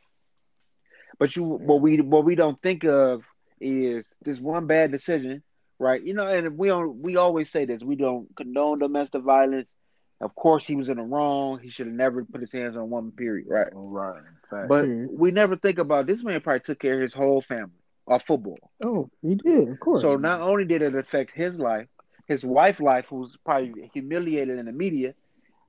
[1.19, 3.23] But you what we what we don't think of
[3.61, 5.43] is this one bad decision,
[5.79, 6.03] right?
[6.03, 9.71] You know, and we don't we always say this, we don't condone domestic violence.
[10.21, 11.61] Of course he was in the wrong.
[11.61, 13.73] He should have never put his hands on a woman, period, right?
[13.73, 14.23] Right.
[14.51, 14.69] Fact.
[14.69, 15.11] But Period.
[15.11, 17.78] we never think about this man probably took care of his whole family
[18.09, 18.59] off football.
[18.83, 20.03] Oh, he did, of course.
[20.03, 21.87] So not only did it affect his life,
[22.27, 25.15] his wife's life, who's probably humiliated in the media,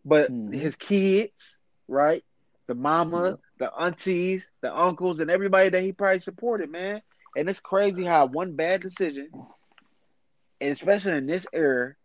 [0.06, 0.54] but Mhm.
[0.54, 2.24] his kids, right?
[2.68, 7.02] The mama, the aunties, the uncles, and everybody that he probably supported, man.
[7.36, 9.30] And it's crazy how one bad decision,
[10.62, 11.96] and especially in this era,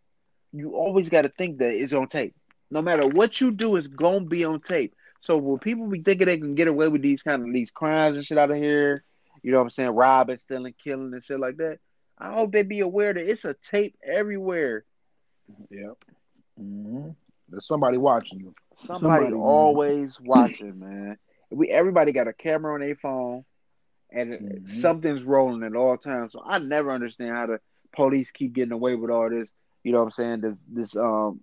[0.53, 2.35] you always got to think that it's on tape.
[2.71, 4.95] No matter what you do, it's gonna be on tape.
[5.21, 8.17] So when people be thinking they can get away with these kind of these crimes
[8.17, 9.03] and shit out of here,
[9.45, 11.79] you know what I'm saying, robbing, stealing, killing, and shit like that.
[12.19, 14.85] I hope they be aware that it's a tape everywhere.
[15.71, 16.05] Yep.
[16.59, 17.11] hmm
[17.51, 18.55] There's somebody watching you.
[18.75, 19.41] Somebody, Somebody, man.
[19.43, 21.19] always watching, man.
[21.51, 23.45] We everybody got a camera on their phone,
[24.11, 24.69] and Mhm.
[24.81, 26.33] something's rolling at all times.
[26.33, 27.61] So I never understand how the
[27.95, 29.51] police keep getting away with all this.
[29.83, 30.41] You know what I'm saying?
[30.41, 31.41] This, this um,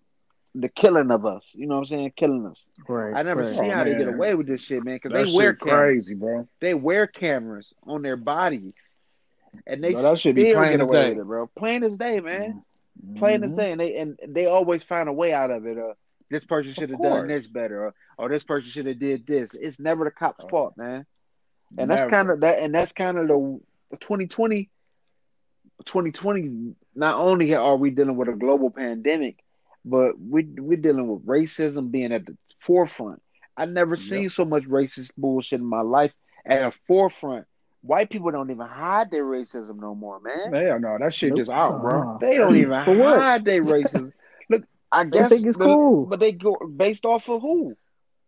[0.54, 1.50] the killing of us.
[1.54, 2.14] You know what I'm saying?
[2.18, 2.68] Killing us.
[2.88, 3.14] right.
[3.16, 3.50] I never right.
[3.50, 4.96] see Oh, how they get away with this shit, man.
[5.02, 5.74] Because they wear cameras.
[6.06, 6.48] crazy, bro.
[6.60, 8.74] They wear cameras on their bodies,
[9.66, 11.10] and they No, that should be plain get away day.
[11.12, 11.48] with it, bro.
[11.48, 12.64] Plain as day, man.
[13.18, 15.78] Plain as day, and they and they always find a way out of it.
[15.78, 15.94] Uh,
[16.30, 19.54] this person should have done this better, or, or this person should have did this.
[19.54, 20.50] It's never the cop's Oh.
[20.50, 21.06] fault, man.
[21.78, 23.60] And that's kind of that, and that's kind of the
[24.02, 24.70] 2020.
[25.86, 26.76] 2020.
[26.96, 29.38] Not only are we dealing with a global pandemic,
[29.86, 33.22] but we we're dealing with racism being at the forefront.
[33.58, 36.14] I never seen so much racist bullshit in my life
[36.46, 37.46] at a forefront.
[37.84, 40.54] White people don't even hide their racism no more, man.
[40.54, 41.38] Hell no, that shit Nope.
[41.40, 42.02] just out, bro.
[42.12, 42.18] Uh-uh.
[42.20, 43.20] They don't even For what?
[43.20, 44.14] hide their racism.
[44.50, 46.06] Look, I They guess think it's the- cool.
[46.06, 47.76] but they go based off of who?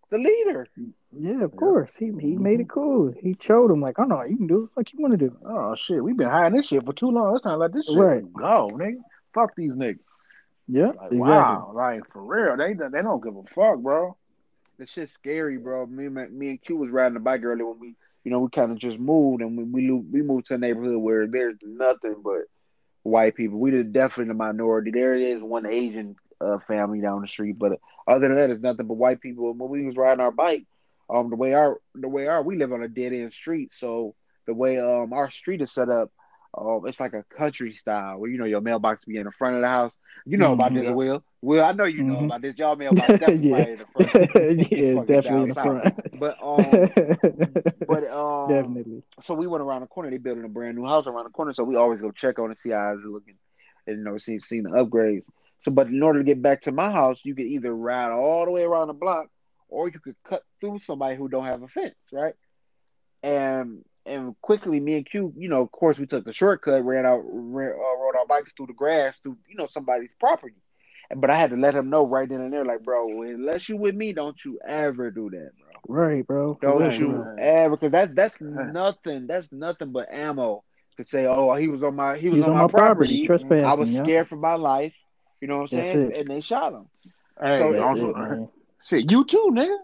[0.09, 0.67] The leader.
[1.17, 1.95] Yeah, of course.
[1.95, 2.79] He he made it mm-hmm.
[2.79, 3.13] cool.
[3.19, 5.35] He showed him like, oh no, you can do what you want to do.
[5.45, 7.35] Oh shit, we've been hiding this shit for too long.
[7.35, 8.33] It's time to let this shit Right.
[8.33, 8.97] go, nigga.
[9.33, 9.99] Fuck these niggas.
[10.67, 11.63] Yeah, Like, exactly.
[11.63, 14.17] wow, like for real, they they don't give a fuck, bro.
[14.77, 15.85] The shit's scary, bro.
[15.85, 18.49] Me, and me and Q was riding the bike earlier when we, you know, we
[18.49, 22.15] kind of just moved and we we, we moved to a neighborhood where there's nothing
[22.23, 22.43] but
[23.03, 23.59] white people.
[23.59, 24.91] We are definitely the minority.
[24.91, 28.87] There is one Asian uh, family down the street, but other than that, it's nothing
[28.87, 29.51] but white people.
[29.51, 30.65] And when we was riding our bike,
[31.09, 34.15] um, the way our the way our we live on a dead end street, so
[34.47, 36.11] the way um our street is set up,
[36.57, 39.55] um, it's like a country style where you know your mailbox be in the front
[39.55, 39.95] of the house.
[40.25, 40.75] You know about Mhm.
[40.75, 41.23] this, Will.
[41.41, 42.25] Will, I know you know Mhm.
[42.25, 42.57] about this.
[42.57, 44.13] Y'all mailbox definitely yeah, in the front.
[44.35, 45.85] yeah, it's definitely in the front.
[46.13, 46.93] But um,
[47.85, 49.03] but um, definitely.
[49.21, 50.09] so we went around the corner.
[50.09, 52.51] They building a brand new house around the corner, so we always go check on
[52.51, 53.35] it, see how it's looking,
[53.87, 55.23] and you know, see see the upgrades.
[55.61, 58.45] So, but in order to get back to my house, you could either ride all
[58.45, 59.27] the way around the block,
[59.69, 62.33] or you could cut through somebody who don't have a fence, right?
[63.23, 67.05] And and quickly, me and Q, you know, of course, we took the shortcut, ran
[67.05, 70.55] out, ran, uh, rode our bikes through the grass, through you know somebody's property.
[71.15, 73.77] But I had to let him know right then and there, like, bro, unless you
[73.77, 75.67] with me, don't you ever do that, bro.
[75.87, 76.57] Right, bro.
[76.61, 77.35] Don't Right, you bro.
[77.37, 77.77] ever?
[77.77, 79.27] Because that's that's nothing.
[79.27, 80.63] That's nothing but ammo
[80.97, 81.25] to say.
[81.25, 83.25] Oh, he was on my he was, He's on, my, property.
[83.27, 83.65] trespassing.
[83.65, 84.03] I was yeah.
[84.03, 84.93] scared for my life.
[85.41, 86.11] You know what I'm That's saying?
[86.11, 86.17] it.
[86.19, 86.87] And they shot him.
[87.41, 88.49] Hey, So also, it,
[88.83, 89.77] shit, you too, nigga.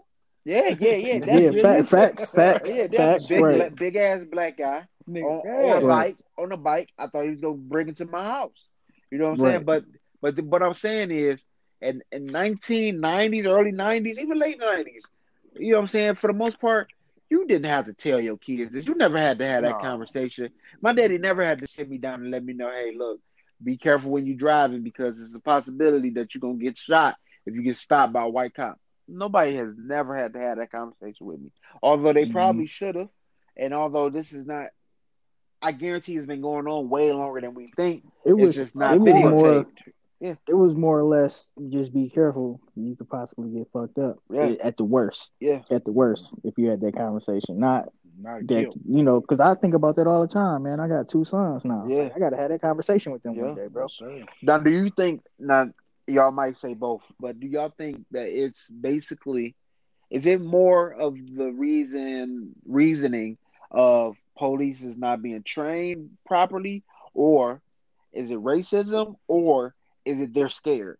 [0.44, 1.18] Yeah, yeah, yeah.
[1.18, 1.52] Yeah, definitely.
[1.52, 2.96] fa- facts, facts, Yeah, definitely.
[2.96, 3.56] facts, Big, right.
[3.56, 5.52] black, big ass black guy Nigga, on, yeah.
[5.62, 6.16] on a Right.
[6.16, 6.16] bike.
[6.38, 6.90] On a bike.
[6.98, 8.68] I thought he was gonna bring it to my house.
[9.10, 9.64] You know what I'm saying?
[9.64, 9.84] But
[10.22, 11.44] but the, what I'm saying is,
[11.80, 15.02] in in 1990s, early 90s, even late 90s,
[15.56, 16.14] you know what I'm saying?
[16.16, 16.88] For the most part,
[17.28, 18.86] you didn't have to tell your kids this.
[18.86, 19.78] You never had to have that No.
[19.78, 20.50] conversation.
[20.80, 23.20] My daddy never had to sit me down and let me know, hey, look,
[23.62, 27.54] be careful when you're driving because it's a possibility that you're gonna get shot if
[27.54, 28.78] you get stopped by a white cop.
[29.10, 31.52] Nobody has never had to have that conversation with me.
[31.82, 32.32] Although they Mhm.
[32.32, 33.08] probably should have.
[33.56, 34.68] And although this is not
[35.62, 38.02] I guarantee it's been going on way longer than we think.
[38.24, 40.38] It It's was just not it was more videotaped.
[40.48, 42.60] it was more or less just be careful.
[42.76, 44.16] You could possibly get fucked up.
[44.30, 44.54] Yeah.
[44.62, 45.32] At the worst.
[45.38, 45.60] Yeah.
[45.70, 47.58] At the worst, if you had that conversation.
[47.58, 48.80] Not Not that killed.
[48.86, 50.80] you know, because I think about that all the time, man.
[50.80, 51.86] I got two sons now.
[51.86, 52.08] Yeah.
[52.14, 53.46] I gotta have that conversation with them Yeah.
[53.46, 53.86] one day, bro.
[53.88, 54.24] Sir.
[54.42, 55.70] Now, do you think now
[56.10, 59.54] y'all might say both, but do y'all think that it's basically
[60.10, 63.38] is it more of the reason reasoning
[63.70, 66.82] of police is not being trained properly,
[67.14, 67.62] or
[68.12, 70.98] is it racism, or is it they're scared?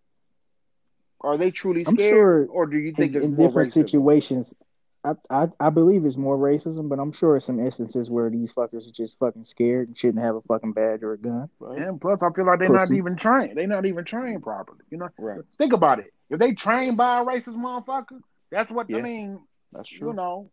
[1.21, 3.73] Are they truly scared, sure or do you think in, it's in different racism?
[3.73, 4.55] situations.
[5.05, 8.53] I, I I believe it's more racism, but I'm sure it's some instances where these
[8.53, 11.49] fuckers are just fucking scared and shouldn't have a fucking badge or a gun.
[11.59, 11.81] Right?
[11.81, 13.57] And plus, I feel like they're not even trained.
[13.57, 14.81] They're not even trained properly.
[14.91, 15.41] You know, Right.
[15.57, 16.13] think about it.
[16.29, 18.99] If they trained by a racist motherfucker, that's what Yeah.
[18.99, 19.41] I mean.
[19.73, 20.09] That's true.
[20.09, 20.51] You know,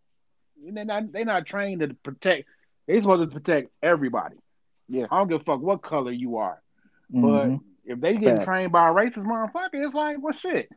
[0.72, 2.48] they're not they're not trained to protect.
[2.88, 4.38] They're supposed to protect everybody.
[4.88, 5.08] Yeah.
[5.12, 6.62] I don't give a fuck what color you are.
[7.10, 7.60] But Mhm.
[7.84, 8.46] if they get Fact.
[8.46, 10.70] trained by a racist motherfucker, it's like, well, shit.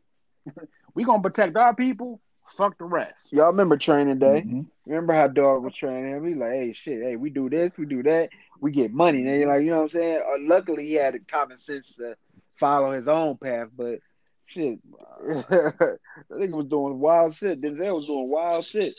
[0.94, 2.20] we gonna protect our people.
[2.56, 3.32] Fuck the rest.
[3.32, 4.42] Y'all remember training day?
[4.46, 4.66] Mhm.
[4.86, 6.26] Remember how dog was training him?
[6.26, 9.18] He's like, hey, shit, hey, we do this, we do that, we get money.
[9.26, 10.20] And you're like, you know what I'm saying?
[10.20, 12.16] Uh, luckily, he had the common sense to
[12.58, 14.00] follow his own path, but
[14.46, 14.78] shit,
[15.22, 15.98] that
[16.32, 17.60] nigga was doing wild shit.
[17.60, 18.94] Denzel was doing wild shit.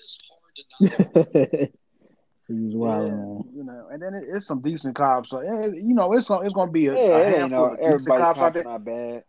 [2.48, 3.44] He's wild, Yeah, man.
[3.56, 5.30] you know, and then it, it's some decent cops.
[5.30, 7.60] So eh, you know, it's gonna it's gonna be a, Yeah, a it ain't handful
[7.60, 8.64] no of decent everybody cops out cops there.
[8.64, 9.24] not bad.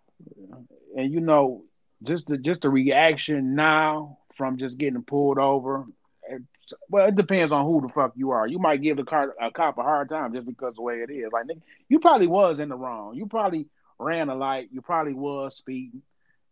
[0.97, 1.65] and you know,
[2.03, 5.87] just the just the reaction now from just getting pulled over.
[6.29, 6.43] it-
[6.89, 8.47] Well, it depends on who the fuck you are.
[8.47, 11.11] You might give the car a cop a hard time just because the way it
[11.11, 11.31] is.
[11.33, 11.47] Like
[11.89, 13.15] you probably was in the wrong.
[13.15, 13.67] You probably
[13.99, 14.69] ran a light.
[14.73, 16.03] You probably was speeding,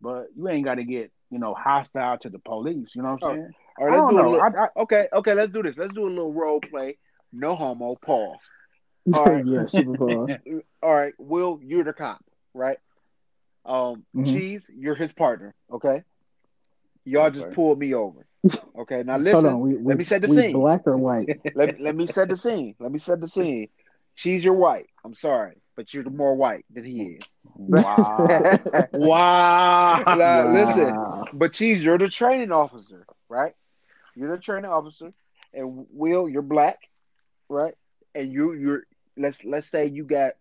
[0.01, 2.95] but you ain't got to get you know hostile to the police.
[2.95, 3.55] You know what I'm Oh, saying?
[3.79, 4.31] All I right, let's don't do a know.
[4.31, 4.41] little.
[4.41, 5.79] I, I, Okay, okay, let's do this.
[5.79, 6.99] Let's do a little role play.
[7.33, 7.97] No homo.
[7.97, 8.41] Pause.
[9.13, 9.45] All right.
[9.47, 10.31] yeah, super pause.
[10.83, 12.23] All right, Will, you're the cop,
[12.55, 12.79] right?
[13.65, 14.33] Um, Mhm.
[14.33, 15.55] Cheese, you're his partner.
[15.71, 16.03] Okay.
[17.05, 18.27] Y'all just pulled me over.
[18.77, 19.47] Okay, now listen.
[19.47, 20.53] on, we, we, let me set the scene.
[20.53, 21.41] black or white?
[21.55, 22.75] let, let me set the scene.
[22.79, 23.69] Let me set the scene.
[24.17, 24.87] Cheese, you're white.
[25.05, 27.31] I'm sorry, but you're more white than he is.
[27.57, 28.27] wow,
[28.93, 30.05] wow.
[30.07, 33.55] Now, listen, but Cheese, you're the training officer, right?
[34.15, 35.13] You're the training officer,
[35.55, 36.79] and Will, you're black,
[37.49, 37.75] right?
[38.15, 38.85] And you, you're
[39.17, 40.33] let's let's say you got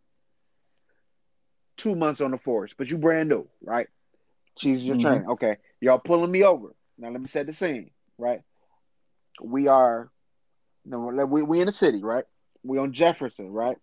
[1.80, 3.88] two months on the force, but you brand new, right?
[4.58, 5.02] Cheese, you're Mhm.
[5.02, 5.30] training.
[5.32, 6.76] Okay, y'all pulling me over.
[6.98, 8.42] Now let me set the scene, right?
[9.42, 10.12] We are,
[10.86, 12.26] we we in the city, right?
[12.64, 13.78] We on Jefferson, right?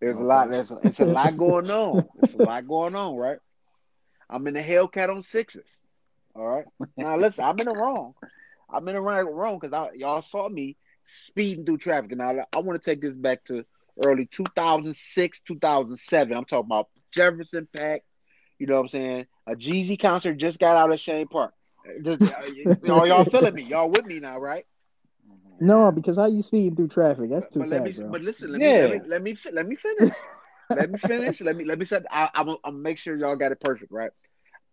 [0.00, 0.50] There's a lot.
[0.50, 2.08] There's a, it's a lot going on.
[2.16, 3.38] It's a lot going on, right?
[4.30, 5.82] I'm in the Hellcat on sixes.
[6.34, 6.64] All right.
[6.96, 8.14] Now listen, I'm in the wrong.
[8.70, 12.16] I'm in the right wrong because y'all saw me speeding through traffic.
[12.16, 13.64] Now I want to take this back to
[14.04, 16.36] early 2006, 2007.
[16.36, 18.02] I'm talking about Jefferson Pack.
[18.58, 19.26] You know what I'm saying?
[19.46, 21.52] A Jeezy concert just got out of Chene Park.
[22.04, 22.42] Just, uh,
[22.84, 23.62] y'all, y'all feeling me?
[23.62, 24.64] Y'all with me now, right?
[25.60, 27.30] No, because how you speeding through traffic?
[27.30, 28.12] That's too but let fast, me, bro.
[28.12, 28.86] but listen, let Yeah.
[28.86, 30.10] me, let me, let me, let me finish.
[30.70, 31.40] let me finish.
[31.40, 32.00] Let me, let me say.
[32.10, 34.10] I, I'm, gonna- I'm make sure y'all got it perfect, right?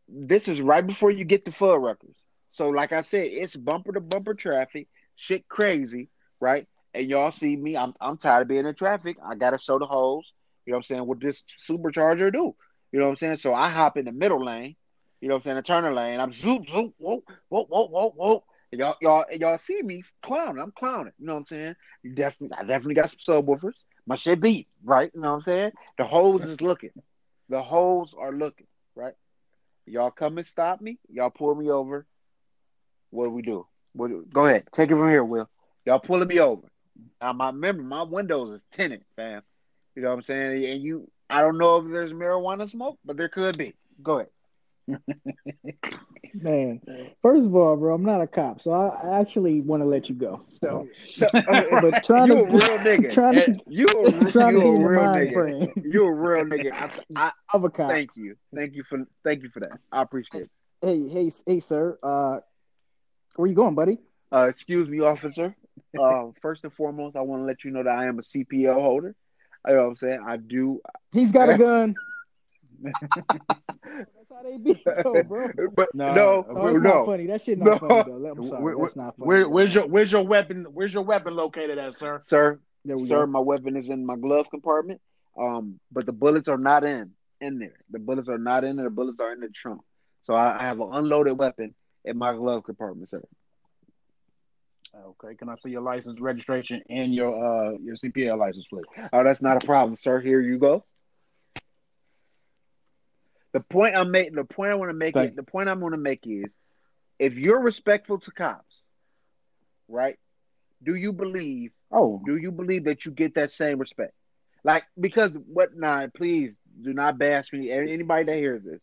[0.08, 2.16] This is right before you get to Fuddruckers.
[2.50, 6.68] So, like I said, it's bumper to bumper traffic, shit crazy, right?
[6.96, 7.78] And y'all see me.
[7.78, 9.18] I'm, I'm tired of being in traffic.
[9.24, 10.34] I gotta show the hoes.
[10.70, 11.08] You know what I'm saying?
[11.08, 12.56] What this supercharger do?
[12.92, 13.38] You know what I'm saying?
[13.38, 14.76] So I hop in the middle lane.
[15.20, 15.58] You know what I'm saying?
[15.58, 16.20] The turner lane.
[16.20, 18.44] I'm zoop zoop whoa whoa whoa whoa whoa.
[18.72, 20.62] Y'all y'all y'all see me clowning.
[20.62, 21.14] I'm clowning.
[21.18, 21.76] You know what I'm saying?
[22.14, 23.74] Definitely I definitely got some subwoofers.
[24.06, 25.10] My shit beat, right?
[25.16, 25.72] You know what I'm saying?
[25.98, 26.92] The hoes is looking.
[27.50, 29.16] The hoes are looking, right?
[29.88, 31.00] Y'all come and stop me.
[31.12, 32.06] Y'all pull me over.
[33.10, 33.66] What do we do?
[33.94, 34.68] What go ahead.
[34.72, 35.50] Take it from here, Will.
[35.88, 36.68] Y'all pulling me over.
[37.20, 39.42] Now my remember my windows is tinted, fam.
[39.96, 40.66] You know what I'm saying?
[40.66, 43.74] And you I don't know if there's marijuana smoke, but there could be.
[44.02, 44.30] Go ahead.
[46.34, 46.82] Man,
[47.22, 50.16] first of all, bro, I'm not a cop, so I, actually want to let you
[50.16, 50.40] go.
[50.52, 53.12] So, but trying you to a real nigga.
[53.12, 55.34] trying to, you a, trying you to a get in the real nigga.
[55.34, 56.72] frame You a real nigga.
[56.74, 57.90] I, I of a cop.
[57.90, 58.36] thank you.
[58.56, 59.80] Thank you for thank you for that.
[59.92, 60.50] I appreciate it.
[60.82, 61.98] Hey, hey, hey, sir.
[62.02, 62.40] Uh,
[63.36, 63.98] where you going, buddy?
[64.32, 65.56] Uh, excuse me, officer.
[66.00, 68.74] Uh, first and foremost, I want to let you know that I am a CPO
[68.74, 69.16] holder.
[69.68, 70.26] You know what I'm saying?
[70.28, 70.82] I do.
[71.12, 71.96] He's got a gun.
[72.84, 72.96] That's
[74.30, 75.50] how how they beat though, bro.
[75.76, 76.98] But No, no, Oh, it's no.
[77.00, 77.26] not funny.
[77.28, 77.88] That shit not No.
[77.88, 78.30] funny though.
[78.32, 78.64] I'm sorry.
[78.64, 79.28] Where- That's not funny.
[79.28, 80.66] Where, where's your where's your weapon?
[80.72, 82.22] Where's your weapon located at, sir?
[82.28, 83.32] Sir, there we sir, go.
[83.32, 85.02] my weapon is in my glove compartment.
[85.38, 87.80] Um, but the bullets are not in in there.
[87.92, 88.86] The bullets are not in there.
[88.86, 89.82] The bullets are in the trunk.
[90.24, 93.24] So I, I have an unloaded weapon in my glove compartment, sir.
[95.06, 98.86] Okay, can I see your license, registration, and your uh your CPL license, please?
[99.14, 100.20] Oh, that's not a problem, sir.
[100.20, 100.84] Here you go.
[103.54, 105.94] The point I'm making, the point I want to make, it, the point I'm going
[105.94, 106.46] to make is,
[107.18, 108.84] if you're respectful to cops,
[109.88, 110.18] right?
[110.84, 111.72] Do you believe?
[111.92, 114.14] Oh, Do you believe that you get that same respect?
[114.64, 115.76] Like because what?
[115.76, 117.72] Nah, please do not bash me.
[117.72, 118.80] Anybody that hears this,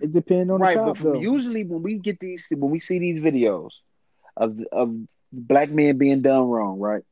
[0.00, 0.74] It depends on right?
[0.76, 3.70] the But cop from- usually when we get these, when we see these videos
[4.36, 4.96] of of
[5.32, 7.02] black men being done wrong, right?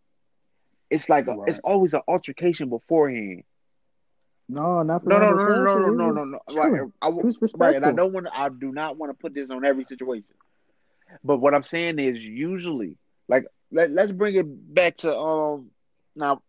[0.91, 1.49] It's like a, Right.
[1.49, 3.45] it's always an altercation beforehand.
[4.49, 6.39] No, not for No, no, no, Randall no, no, no, no, no.
[6.51, 7.11] Right, I,
[7.55, 8.29] right, and I don't want.
[8.33, 10.25] I do not want to put this on every situation.
[11.25, 12.97] But what I'm saying is, usually,
[13.29, 15.71] like, let, let's bring it back to um.
[16.15, 16.43] Now,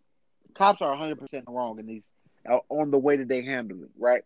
[0.56, 2.10] cops are 100 percent wrong in these
[2.50, 4.24] uh, on the way that they handle it, right?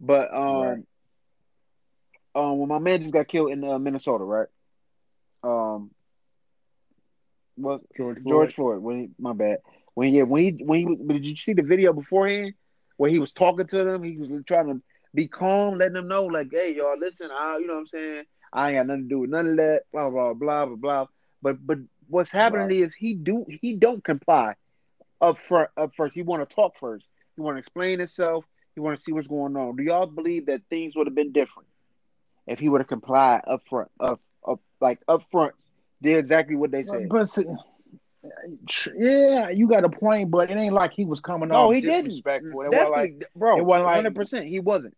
[0.00, 0.84] But um, Right.
[2.34, 4.48] um, when my man just got killed in uh, Minnesota, right?
[5.42, 5.90] Um,
[7.62, 8.52] well, George Floyd.
[8.52, 8.80] George Floyd.
[8.82, 9.58] When he, my bad.
[9.94, 12.54] When yeah, when he when he but did you see the video beforehand
[12.96, 14.02] where he was talking to them?
[14.02, 14.82] He was trying to
[15.14, 18.24] be calm, letting them know like, hey y'all, listen, I you know what I'm saying.
[18.52, 19.82] I ain't got nothing to do with none of that.
[19.92, 21.06] Blah blah blah blah blah.
[21.42, 22.80] But but what's happening Right.
[22.82, 24.54] is he do he don't comply
[25.20, 26.14] up front up first.
[26.14, 27.06] He want to talk first.
[27.36, 28.44] He want to explain himself.
[28.74, 29.76] He want to see what's going on.
[29.76, 31.68] Do y'all believe that things would have been different
[32.46, 35.54] if he would have complied up front, up up like up front,
[36.02, 37.08] did exactly what they said?
[37.08, 37.44] But see,
[38.96, 41.80] yeah, you got a point, but it ain't like he was coming No, off he
[41.80, 42.06] didn't.
[42.06, 42.62] disrespectful.
[42.62, 43.58] It wasn't like Definitely, bro.
[43.58, 44.46] it wasn't like- hundred percent.
[44.46, 44.96] He wasn't.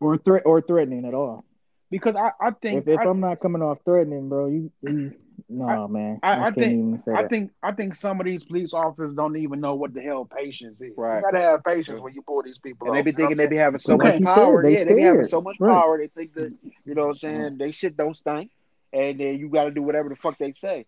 [0.00, 1.44] or threat or threatening at all.
[1.90, 5.12] because I, I think If if I, I'm not coming off threatening, bro, you, you
[5.48, 6.18] no man.
[6.22, 7.30] I- I, I think- even say I that.
[7.30, 10.80] think I think some of these police officers don't even know what the hell patience
[10.80, 10.92] is.
[10.96, 11.16] Right.
[11.18, 12.86] You gotta have patience when you pull these people.
[12.88, 14.34] And they off, be you know thinking what they be having so But like much
[14.34, 14.62] said, power.
[14.62, 15.72] they yeah, they be having so much Right.
[15.72, 15.98] power.
[15.98, 16.52] They think that
[16.84, 17.58] you know what I'm saying.
[17.58, 18.50] They shit don't stink,
[18.92, 20.86] and then you got to do whatever the fuck they say.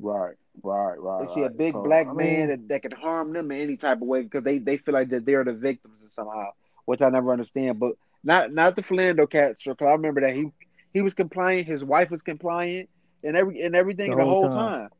[0.00, 1.28] Right, right, right.
[1.28, 3.76] They see a big So, black I man that, that can harm them in any
[3.76, 6.48] type of way because they, they feel like that they're the victims somehow,
[6.84, 7.78] which I never understand.
[7.78, 7.92] But
[8.24, 10.46] not not the Philando cat because I remember that he
[10.92, 12.88] he was compliant, his wife was compliant,
[13.22, 14.88] and every and everything The the, whole whole time.
[14.88, 14.90] time.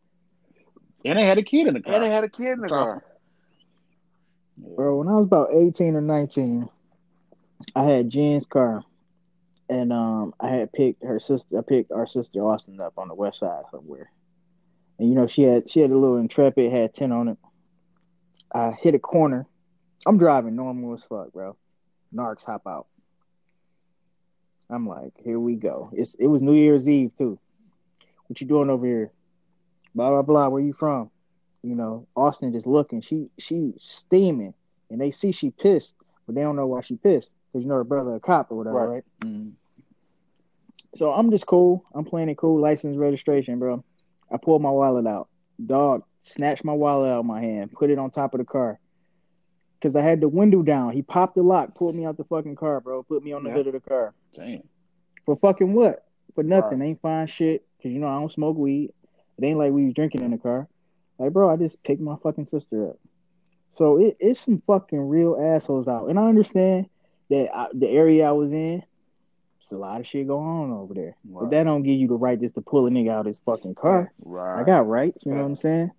[1.04, 1.94] and they had a kid in the car.
[1.94, 3.04] and they had a kid in the So- car.
[4.76, 6.68] Bro, when I was about 18 or 19,
[7.74, 8.84] I had Jen's car.
[9.74, 13.14] And um I had picked her sister I picked our sister Austin up on the
[13.14, 14.10] west side somewhere.
[14.98, 17.38] And you know, she had she had a little intrepid, had 10 on it.
[18.54, 19.46] I hit a corner.
[20.06, 21.56] I'm driving normal as fuck, bro.
[22.14, 22.87] Narcs hop out.
[24.70, 25.90] I'm like, here we go.
[25.92, 27.38] It's it was New Year's Eve too.
[28.28, 29.10] What you doing over here?
[29.94, 30.48] Blah blah blah.
[30.48, 31.10] Where you from?
[31.64, 33.00] You know, Austin just looking.
[33.00, 34.54] She she steaming,
[34.90, 35.94] and they see she pissed,
[36.26, 38.56] but they don't know why she pissed because you know her brother a cop or
[38.56, 38.94] whatever, Right.
[38.94, 39.04] right?
[39.20, 39.52] Mhm.
[40.94, 41.85] So I'm just cool.
[41.94, 42.61] I'm playing it cool.
[42.61, 43.85] License registration, bro.
[44.33, 45.28] I pulled my wallet out.
[45.64, 48.78] Dog snatched my wallet out of my hand, put it on top of the car.
[49.83, 50.92] Cause I had the window down.
[50.92, 53.02] He popped the lock, pulled me out the fucking car, bro.
[53.02, 53.57] Put me on the Yeah.
[53.57, 54.14] hood of the car.
[54.35, 54.62] Damn.
[55.26, 56.07] For fucking what?
[56.35, 56.80] For nothing.
[56.80, 57.66] Ain't fine shit.
[57.83, 58.92] Cause you know I don't smoke weed.
[59.37, 60.68] It ain't like we was drinking in the car.
[61.18, 62.98] Like, bro, I just picked my fucking sister up.
[63.68, 66.09] So it, it's some fucking real assholes out.
[66.09, 66.88] And I understand
[67.28, 68.83] that I, the area I was in,
[69.64, 71.16] it's a lot of shit going on over there.
[71.24, 73.40] But that don't give you the right just to pull a nigga out of his
[73.46, 74.12] fucking car.
[74.22, 74.61] Right.
[74.61, 75.90] I got rights, you know what I'm saying?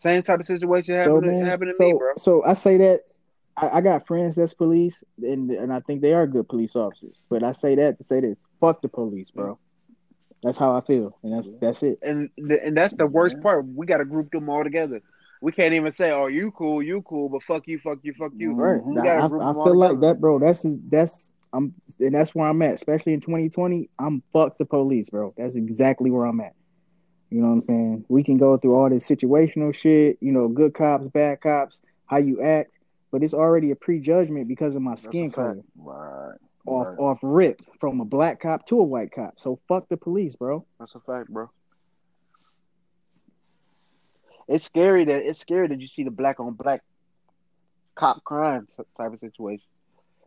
[0.00, 2.12] Same type of situation So happened, to, man, happened to so me, bro.
[2.18, 3.00] so I say that
[3.56, 7.16] I, I got friends that's police, and and I think they are good police officers.
[7.30, 9.58] But I say that to say this: fuck the police, bro.
[10.42, 11.98] That's how I feel, and that's that's it.
[12.02, 13.42] And th- and that's the worst Yeah.
[13.42, 13.66] part.
[13.66, 15.00] We got to group them all together.
[15.40, 18.32] We can't even say, "Oh, you cool, you cool," but fuck you, fuck you, fuck
[18.36, 18.50] you.
[18.52, 18.82] Right?
[19.06, 20.38] I, I, I them all feel like that, bro.
[20.38, 22.74] That's that's I'm, and that's where I'm at.
[22.74, 25.34] Especially in 2020, I'm fuck the police, bro.
[25.36, 26.54] That's exactly where I'm at.
[27.30, 28.04] You know what I'm saying?
[28.08, 32.18] We can go through all this situational shit, you know, good cops, bad cops, how
[32.18, 32.72] you act,
[33.12, 35.62] but it's already a prejudgment because of my skin color.
[35.76, 36.36] Right.
[36.66, 36.98] Off Right.
[36.98, 39.38] off rip from a black cop to a white cop.
[39.38, 40.66] So fuck the police, bro.
[40.78, 41.50] That's a fact, bro.
[44.46, 46.82] It's scary that it's scary that you see the black on black
[47.94, 49.64] cop crime type of situation.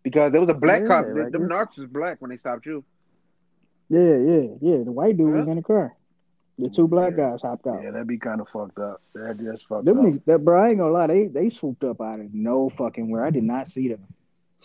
[0.03, 1.05] Because there was a black Yeah, cop.
[1.07, 2.83] right them narcs was black when they stopped you.
[3.89, 4.77] Yeah, yeah, yeah.
[4.83, 5.39] The white dude Yeah.
[5.39, 5.95] was in the car.
[6.59, 7.29] The two black Yeah.
[7.31, 7.81] guys hopped out.
[7.83, 9.01] Yeah, that'd be kind of fucked up.
[9.13, 10.05] That just fucked Them up.
[10.05, 13.09] niggas, that bro, I ain't gonna lie, they they swooped up out of no fucking
[13.09, 13.23] where.
[13.25, 14.05] I did not see them.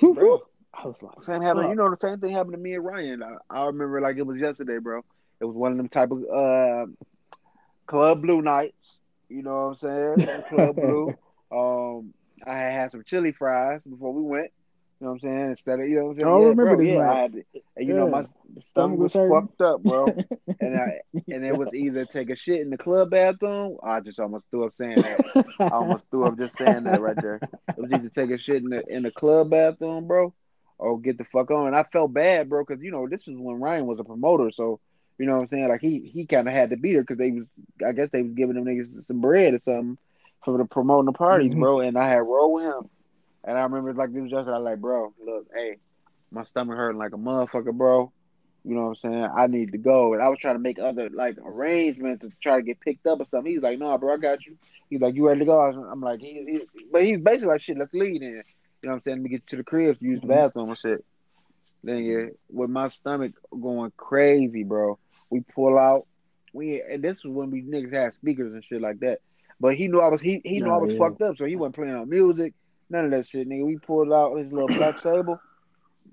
[0.00, 0.42] Bro.
[0.74, 1.64] I was like, Same happened.
[1.64, 1.70] fuck.
[1.70, 3.22] You know, the same thing happened to me and Ryan.
[3.22, 5.02] I, I remember like it was yesterday, bro.
[5.40, 6.86] It was one of them type of uh,
[7.86, 9.00] club blue nights.
[9.28, 10.42] You know what I'm saying?
[10.50, 11.14] Club blue.
[11.50, 12.12] Um,
[12.46, 14.50] I had had some chili fries before we went.
[15.00, 15.50] You know what I'm saying?
[15.50, 16.26] Instead of you know what I'm saying?
[16.28, 17.10] I yeah, remember bro, this yeah.
[17.10, 17.42] I had to,
[17.76, 18.24] and you know my
[18.64, 19.40] stomach was hurting.
[19.48, 20.06] fucked up, bro.
[20.60, 23.76] and I and it was either take a shit in the club bathroom.
[23.82, 25.20] I just almost threw up saying that.
[25.60, 27.40] I almost threw up just saying that right there.
[27.76, 30.34] It was either take a shit in the in the club bathroom, bro,
[30.78, 31.68] or get the fuck on.
[31.68, 34.50] And I felt bad, bro, because you know this is when Ryan was a promoter,
[34.50, 34.80] so
[35.18, 35.68] you know what I'm saying.
[35.68, 37.46] Like he he kind of had to beat her because they was
[37.86, 39.96] I guess they was giving them niggas some bread or something
[40.44, 41.60] for the promoting the parties, Mhm.
[41.60, 41.80] bro.
[41.80, 42.88] And I had roll with him,
[43.44, 45.76] and I remember like it was just I like, bro, look, hey,
[46.30, 48.12] my stomach hurting like a motherfucker, bro.
[48.64, 49.28] You know what I'm saying?
[49.36, 50.12] I need to go.
[50.12, 53.20] And I was trying to make other like arrangements to try to get picked up
[53.20, 53.50] or something.
[53.50, 54.56] He's like, no, bro, I got you.
[54.90, 55.56] He's like, you ready to go?
[55.56, 56.60] Was- I'm like, he, he,
[56.92, 58.30] but he's basically like, shit, let's leave then.
[58.30, 58.42] You know
[58.90, 59.16] what I'm saying?
[59.18, 60.30] Let me get to the crib to use the Mhm.
[60.30, 61.04] bathroom and shit.
[61.82, 64.98] Then yeah, with my stomach going crazy, bro.
[65.30, 66.06] We pull out.
[66.52, 69.20] We and this was when we niggas had speakers and shit like that.
[69.60, 70.98] But he knew I was he he knew I was yeah.
[70.98, 72.54] fucked up, so he wasn't playing on music,
[72.90, 73.64] none of that shit, nigga.
[73.66, 75.38] We pulled out his little black sable.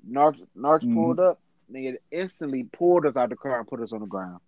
[0.10, 0.94] Narcs Narcs Mhm.
[0.94, 1.40] pulled up,
[1.72, 4.40] nigga instantly pulled us out the car and put us on the ground.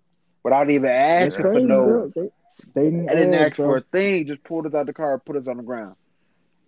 [0.43, 2.11] Without even asking for no.
[2.15, 2.29] They,
[2.75, 5.13] they didn't, I didn't ask, ask for a thing, just pulled us out the car
[5.13, 5.95] and put us on the ground.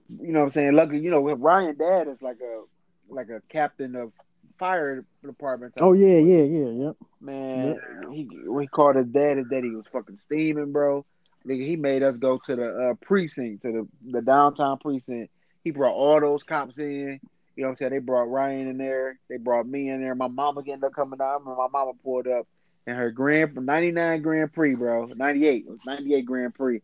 [0.10, 0.74] You know what I'm saying?
[0.74, 4.12] Luckily, you know, with Ryan dad is like a like a captain of
[4.58, 5.74] fire department.
[5.80, 6.96] Oh yeah, yeah, yeah, yep.
[7.22, 7.80] Man,
[8.12, 11.06] he when he called his dad, his daddy was fucking steaming, bro.
[11.48, 15.32] Nigga, he made us go to the uh, precinct, to the, the downtown precinct.
[15.64, 17.20] He brought all those cops in.
[17.56, 17.92] You know what I'm saying?
[17.92, 19.20] They brought Ryan in there.
[19.30, 20.16] They brought me in there.
[20.16, 21.28] My mama ended up coming down.
[21.28, 22.48] I remember my mama pulled up
[22.90, 25.06] and her Grand 99 Grand Prix, bro.
[25.06, 25.66] 98.
[25.66, 26.82] It was 98 Grand Prix.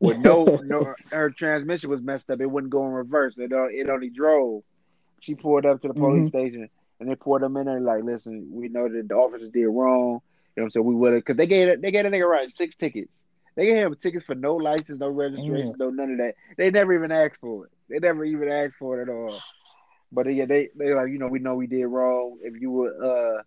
[0.00, 2.40] With no, no, her transmission was messed up.
[2.40, 3.38] It wouldn't go in reverse.
[3.38, 4.62] It, it only drove.
[5.20, 6.38] She pulled up to the police mm-hmm.
[6.38, 6.68] station
[7.00, 10.20] and they pulled them in there like, listen, we know that the officers did wrong.
[10.54, 10.86] You know what I'm saying?
[10.86, 13.10] We would have, because they gave, they gave a nigga right six tickets.
[13.56, 16.36] They gave him tickets for no license, no registration, no none of that.
[16.56, 17.72] They never even asked for it.
[17.88, 19.34] They never even asked for it at all.
[20.12, 22.38] But yeah, they they like you know we know we did wrong.
[22.42, 23.42] If you would uh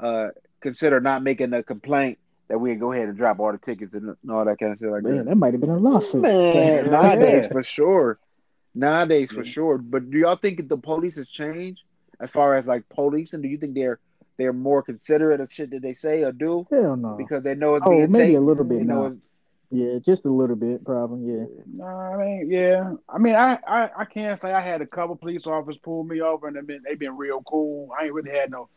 [0.00, 0.28] uh
[0.60, 2.18] consider not making a complaint,
[2.48, 4.90] that we'd go ahead and drop all the tickets and all that kind of stuff
[4.92, 5.26] like Man, that.
[5.26, 6.22] that might have been a lawsuit.
[6.22, 7.52] Man, nowadays Yeah.
[7.52, 8.18] for sure.
[8.74, 9.78] Nowadays for sure.
[9.78, 11.80] But do y'all think the police has changed
[12.20, 13.40] as far as like policing?
[13.42, 13.98] Do you think they're
[14.38, 17.14] they're more considerate of shit that they say or do Hell no.
[17.16, 18.38] because they know it's oh, being maybe taped?
[18.38, 19.06] a little bit They know now.
[19.14, 19.20] it's,
[19.70, 21.34] Yeah, just a little bit, probably.
[21.34, 21.44] Yeah.
[21.66, 22.94] No, I mean, yeah.
[23.08, 26.20] I mean, I, I, I can't say I had a couple police officers pull me
[26.20, 27.90] over and they've been they've been real cool.
[27.98, 28.68] I ain't really had no,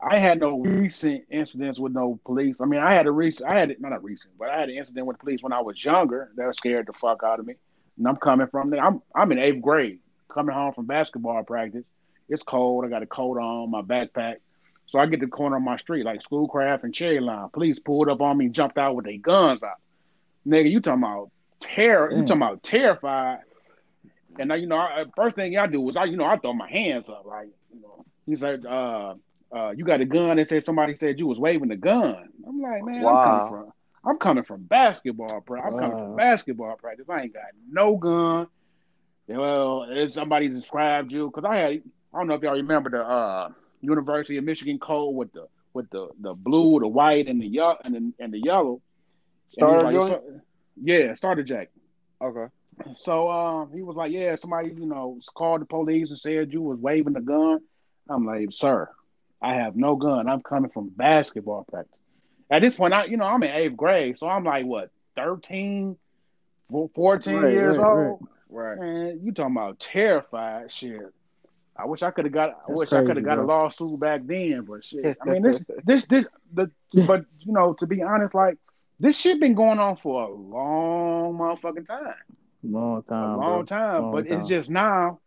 [0.00, 2.60] I had no recent incidents with no police.
[2.62, 4.76] I mean, I had a recent, I had not a recent, but I had an
[4.76, 7.54] incident with the police when I was younger that scared the fuck out of me.
[7.98, 8.82] And I'm coming from there.
[8.82, 9.98] I'm I'm in eighth grade,
[10.32, 11.84] coming home from basketball practice.
[12.30, 12.86] It's cold.
[12.86, 14.36] I got a coat on, my backpack.
[14.88, 17.52] So I get to the corner of my street, like Schoolcraft and Cherrylawn.
[17.52, 19.76] Police pulled up on me, jumped out with their guns out.
[20.46, 21.30] Nigga, you talking about
[21.60, 22.10] terror?
[22.10, 23.38] You talking about terrified?
[24.38, 26.52] And now you know, I, first thing I do was I, you know, I throw
[26.54, 29.14] my hands up, like, you know, he's like, uh,
[29.54, 30.38] uh, you got a gun?
[30.38, 32.28] And said somebody said you was waving the gun.
[32.46, 33.72] I'm like, man, I'm coming from,
[34.04, 35.72] I'm coming from basketball practice.
[35.72, 37.06] I'm coming from basketball practice.
[37.08, 38.48] I ain't got no gun.
[39.28, 41.82] Well, if somebody described you, because I had,
[42.12, 45.88] I don't know if y'all remember the uh, University of Michigan code with the with
[45.90, 48.80] the the blue, the white, and the yellow and the, and the yellow.
[49.58, 50.42] And he was Starter like, joint?
[50.82, 51.70] Yeah, starter jack.
[52.20, 52.46] Okay.
[52.96, 56.62] So um, he was like, "Yeah, somebody, you know, called the police and said you
[56.62, 57.60] was waving the gun."
[58.08, 58.88] I'm like, "Sir,
[59.40, 60.28] I have no gun.
[60.28, 61.92] I'm coming from basketball practice."
[62.50, 65.96] At this point, I, you know, I'm in eighth grade, so I'm like, what, 13,
[66.94, 68.28] 14 Right, years right, old?
[68.50, 68.78] Right.
[68.78, 71.00] Man, you talking about terrified shit.
[71.76, 72.50] I wish I could have got.
[72.50, 75.16] I That's wish I could have got a lawsuit back then, but shit.
[75.20, 76.70] I mean, this, this, this, the.
[77.06, 78.58] But you know, to be honest, like
[79.02, 82.14] this shit been going on for a long motherfucking time,
[82.62, 83.30] Long time.
[83.34, 83.62] a long bro.
[83.64, 84.02] time.
[84.02, 85.18] Long but it's just now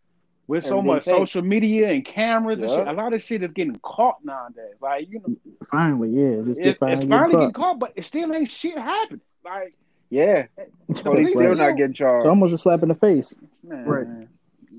[0.47, 1.13] with so much fake.
[1.15, 4.75] social media and cameras and shit, a lot of shit is getting caught nowadays.
[4.81, 5.35] Like you know,
[5.69, 6.41] Finally, yeah.
[6.45, 9.21] Just it, get finally, it's finally getting caught, but it still ain't shit happening.
[9.43, 9.75] Like
[10.09, 10.45] Yeah.
[10.87, 12.25] the Police still not getting charged.
[12.25, 13.35] It's almost a slap in the face.
[13.63, 14.27] man, Right.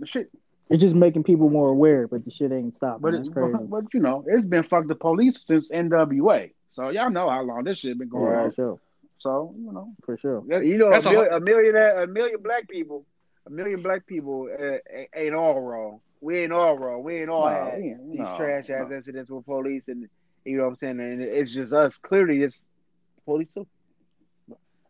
[0.01, 0.31] the shit.
[0.71, 3.01] It's just making people more aware, but the shit ain't stopped.
[3.03, 3.53] But That's it's crazy.
[3.53, 6.51] but, but you know, it's been fuck the police since NWA.
[6.73, 8.45] So y'all know how long this shit been going Right.
[8.47, 8.55] on.
[8.55, 8.79] sure.
[9.19, 10.43] So you know, For sure.
[10.49, 13.05] that- You know, a, that's a- mil- a million, a million black people,
[13.47, 16.01] a million black people uh, ain't- ain't all wrong.
[16.21, 17.03] We ain't all wrong.
[17.03, 18.97] We ain't all No, had we these no, trash ass no.
[18.97, 20.09] incidents with police, and
[20.45, 21.01] you know what I'm saying.
[21.01, 21.99] And it's just us.
[21.99, 22.65] Clearly, it's
[23.25, 23.67] police too.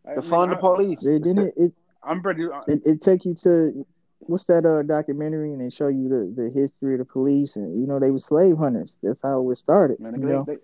[0.05, 0.99] I The mean, fun the police.
[1.01, 1.73] It didn't it, it
[2.03, 2.45] I'm pretty.
[2.45, 3.85] uh, it, it take you to
[4.19, 7.79] what's that uh documentary and they show you the, the history of the police and
[7.79, 8.97] you know they were slave hunters.
[9.03, 9.99] That's how it started.
[9.99, 10.43] Man, you they- know?
[10.47, 10.57] they-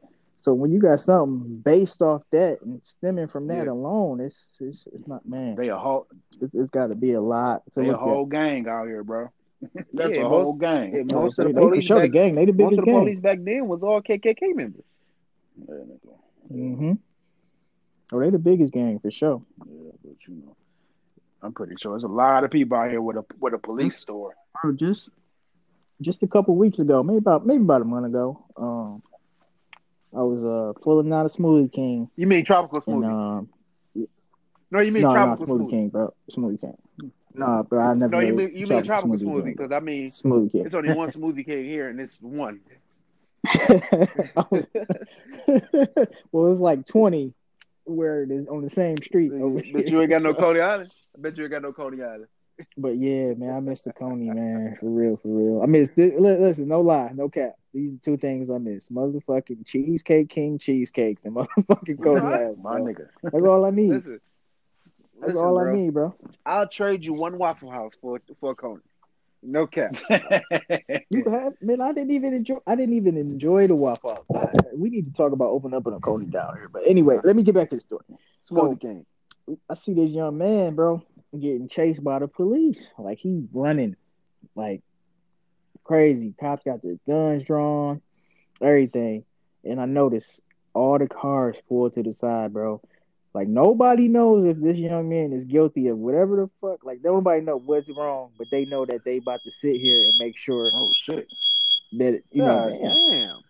[0.44, 3.72] So when you got something based off that and stemming from that Yeah.
[3.72, 5.56] alone, it's it's, it's not man.
[5.56, 6.06] they a whole
[6.42, 9.06] It's, it's got to be a lot to they a look whole gang out here,
[9.06, 9.30] bro.
[9.94, 10.92] That's Yeah, a most- whole gang.
[10.94, 11.12] yeah, at.
[11.14, 12.36] most they, of the they for police sure the back- gang.
[12.36, 13.00] They the Most of the gang.
[13.00, 14.84] police back then was all KKK members.
[15.58, 15.76] Yeah.
[16.52, 16.94] Mm-hmm.
[18.12, 19.42] Oh, they the biggest gang for sure.
[19.66, 20.56] Yeah, but you know,
[21.42, 23.98] I'm pretty sure there's a lot of people out here with a with a police
[23.98, 24.36] store.
[24.62, 25.10] Bro, just
[26.02, 29.02] just a couple weeks ago, maybe about maybe about a month ago, um,
[30.16, 33.40] I was uh pulling out a Smoothie King You mean tropical and smoothie?
[33.40, 33.50] um
[34.72, 35.70] no, you mean no, tropical Smoothie smoothie.
[35.70, 37.12] King, bro, Smoothie King.
[37.36, 38.12] Nah, bro, I never.
[38.12, 40.66] No, you mean you mean tropical smoothie because I mean Smoothie King.
[40.66, 42.60] it's only one smoothie king here and it's one.
[44.50, 44.68] Was-
[46.32, 47.34] well, it's like twenty
[47.86, 49.32] where it is on the same street.
[49.32, 50.34] Over but you ain't got no.
[50.34, 50.92] Coney Island.
[51.16, 52.28] I bet you ain't got no Coney Island.
[52.78, 55.62] But yeah, man, I miss the Coney, man, for real, for real.
[55.62, 56.14] I miss this.
[56.18, 57.54] Listen, no lie, no cap.
[57.74, 62.42] These are two things I miss: motherfucking cheesecake king cheesecakes and motherfucking Coney Right.
[62.42, 62.64] Island.
[62.64, 63.08] My nigga.
[63.24, 63.90] That's all I need.
[63.90, 64.20] Listen,
[65.20, 66.16] That's listen, all I need, bro.
[66.46, 68.82] I'll trade you one Waffle House for for a Coney.
[69.42, 69.96] No cap.
[71.10, 71.82] You have, man.
[71.82, 72.58] I didn't even enjoy.
[72.66, 74.54] I didn't even enjoy the Waffle House.
[74.74, 76.70] We need to talk about opening up a Coney down here.
[76.70, 78.06] But anyway, let me get back to the story.
[78.50, 79.06] Smoothie king.
[79.70, 81.04] I see this young man, bro,
[81.40, 82.92] getting chased by the police.
[82.98, 83.96] Like he running,
[84.56, 84.82] like
[85.84, 86.34] crazy.
[86.40, 88.02] Cops got their guns drawn,
[88.62, 89.26] everything.
[89.64, 90.42] And I noticed
[90.74, 92.82] all the cars pulled to the side, bro.
[93.34, 96.86] Like nobody knows if this young man is guilty of whatever the fuck.
[96.86, 100.14] Like nobody know what's wrong, but they know that they about to sit here and
[100.20, 101.28] make sure oh shit.
[101.94, 103.42] that you know, God damn,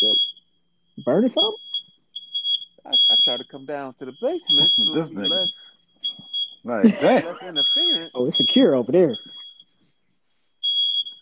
[0.00, 1.04] damn.
[1.04, 1.58] burning something.
[2.86, 4.72] I, I try to come down to the basement.
[4.94, 5.28] This it'll nigga.
[5.28, 5.54] less,
[6.64, 7.24] Like damn.
[7.24, 8.12] less interference.
[8.14, 9.16] Oh, it's secure over there.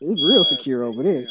[0.01, 1.27] It's real secure over there.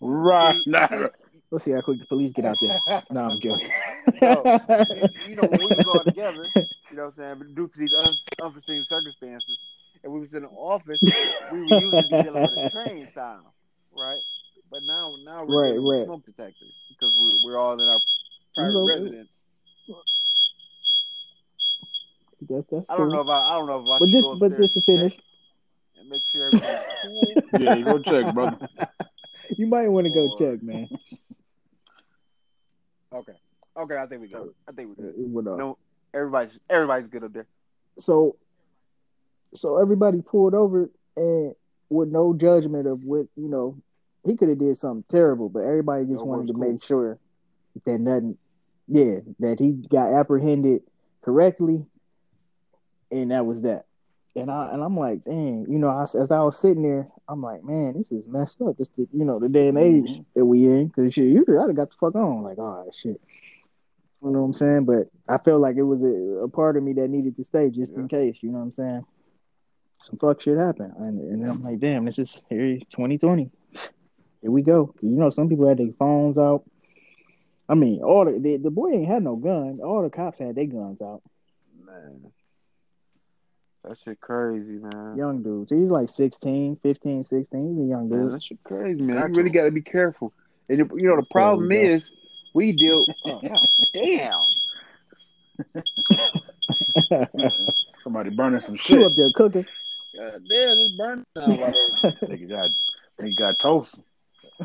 [0.00, 1.10] Right now.
[1.50, 2.78] Let's see how quick the police get out there.
[3.10, 3.68] No, I'm joking.
[4.22, 7.54] No, you, you know, when we was all together, you know what I'm saying, but
[7.56, 9.58] due to these un- unforeseen circumstances,
[10.04, 11.00] and we was in the office,
[11.52, 13.46] we were usually dealing with a train sound,
[13.98, 14.20] right?
[14.70, 16.04] But now, now we're Right, right.
[16.06, 17.98] smoke detectors because we, we're all in our
[18.54, 19.28] private know, residence.
[19.90, 19.94] Uh,
[22.48, 23.16] That's that's I don't cool.
[23.16, 25.16] know if I, I don't know if I But should just but just to finish,
[25.98, 27.34] and make sure everything's cool.
[27.58, 28.58] Yeah, you go check, brother.
[29.56, 30.88] you might want to go Or- check, man.
[33.12, 33.32] Okay,
[33.76, 34.52] okay, I think we go.
[34.68, 35.10] I think we good.
[35.10, 35.58] Uh, what up?
[35.58, 35.78] No,
[36.12, 37.46] everybody's everybody's good up there.
[37.98, 38.36] So,
[39.54, 41.54] so everybody pulled over and
[41.88, 43.78] with no judgment of what you know,
[44.26, 46.72] he could have did something terrible, but everybody just No wanted to cool.
[46.72, 47.18] make sure
[47.86, 48.36] that nothing,
[48.88, 50.82] yeah, that he got apprehended
[51.22, 51.86] correctly,
[53.10, 53.84] and that was that.
[54.34, 57.40] And I and I'm like, dang, you know, I, as I was sitting there, I'm
[57.40, 58.76] like, man, this is messed up.
[58.76, 60.24] Just the you know the day and age Mhm.
[60.34, 63.20] that we in, because shit, usually I'd have got the fuck on, like, oh shit.
[64.22, 64.84] You know what I'm saying?
[64.84, 67.70] But I felt like it was a, a part of me that needed to stay
[67.70, 68.36] just in case.
[68.42, 69.04] You know what I'm saying?
[70.02, 73.50] Some fuck shit happened, and, and I'm like, damn, this is here, 2020.
[74.42, 74.94] Here we go.
[75.00, 76.64] You know, some people had their phones out.
[77.68, 79.80] I mean, all the, the the boy ain't had no gun.
[79.82, 81.22] All the cops had their guns out.
[81.84, 82.30] Man,
[83.86, 85.16] that shit crazy, man.
[85.16, 85.70] Young dudes.
[85.70, 87.76] He's like 16, 15, 16.
[87.76, 88.32] He's a young Man, dude.
[88.34, 89.16] that shit crazy, man.
[89.16, 90.32] Got You really got to be careful.
[90.68, 91.78] And you you know the That's crazy, problem bro.
[91.78, 92.12] is
[92.54, 93.04] we deal.
[93.24, 93.40] Oh,
[93.94, 94.40] damn.
[97.98, 99.04] Somebody burning some you shit.
[99.04, 99.64] up there cooking?
[100.16, 101.60] God damn, this burn down.
[101.60, 102.16] Right over.
[102.26, 102.70] Nigga got
[103.20, 104.02] nigga got toast.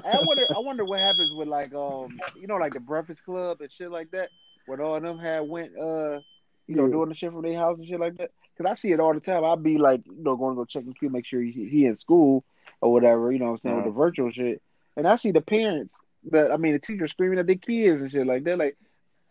[0.06, 0.44] I wonder.
[0.56, 3.92] I wonder what happens with like um, you know, like the Breakfast Club and shit
[3.92, 4.30] like that.
[4.68, 6.20] When all of them had went uh,
[6.68, 6.92] you know, Yeah.
[6.92, 8.32] doing the shit from their house and shit like that.
[8.62, 9.44] Cause I see it all the time.
[9.44, 11.86] I'd be like, you know, going to go check the queue, make sure he, he
[11.86, 12.44] in school
[12.80, 13.32] or whatever.
[13.32, 14.62] You know what I'm saying with the virtual shit.
[14.96, 15.94] And I see the parents,
[16.32, 18.78] that I mean, the teachers screaming at their kids and shit like they're Like,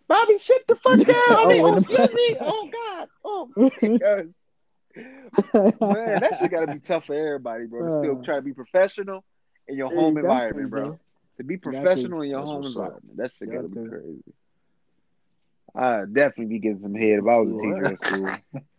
[0.09, 1.07] Bobby, sit the fuck down.
[1.39, 2.37] I mean, Oh, oh, excuse me.
[2.41, 3.09] Oh God.
[3.25, 4.35] Oh God.
[5.81, 7.85] man, that shit gotta be tough for everybody, bro.
[7.85, 9.23] To still Uh, try to be professional
[9.69, 10.89] in your home environment, bro.
[10.89, 10.99] bro.
[11.37, 14.35] To be professional in your home environment, that shit Got gotta be crazy.
[15.77, 18.31] I'd definitely be getting some head if I was a teacher at school.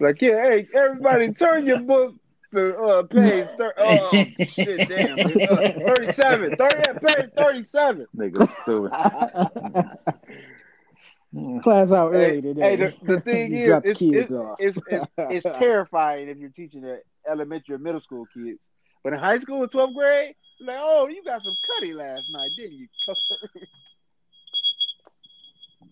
[0.00, 2.14] Like, yeah, hey, everybody, turn your book
[2.54, 3.44] to uh, page.
[3.58, 4.24] Thir- oh
[4.54, 5.42] shit, damn, dude.
[5.42, 6.56] uh, thirty-seven.
[6.56, 8.06] 30, page thirty-seven.
[8.16, 8.92] Nigga stupid.
[11.62, 12.60] Class out Hey, early today.
[12.60, 17.00] hey, the, the thing is, it's, it's, it's, it's, it's terrifying if you're teaching the
[17.28, 18.58] elementary or middle school kids.
[19.04, 22.78] But in high school, 12th grade, like, oh, you got some cutty last night, didn't
[22.78, 22.88] you?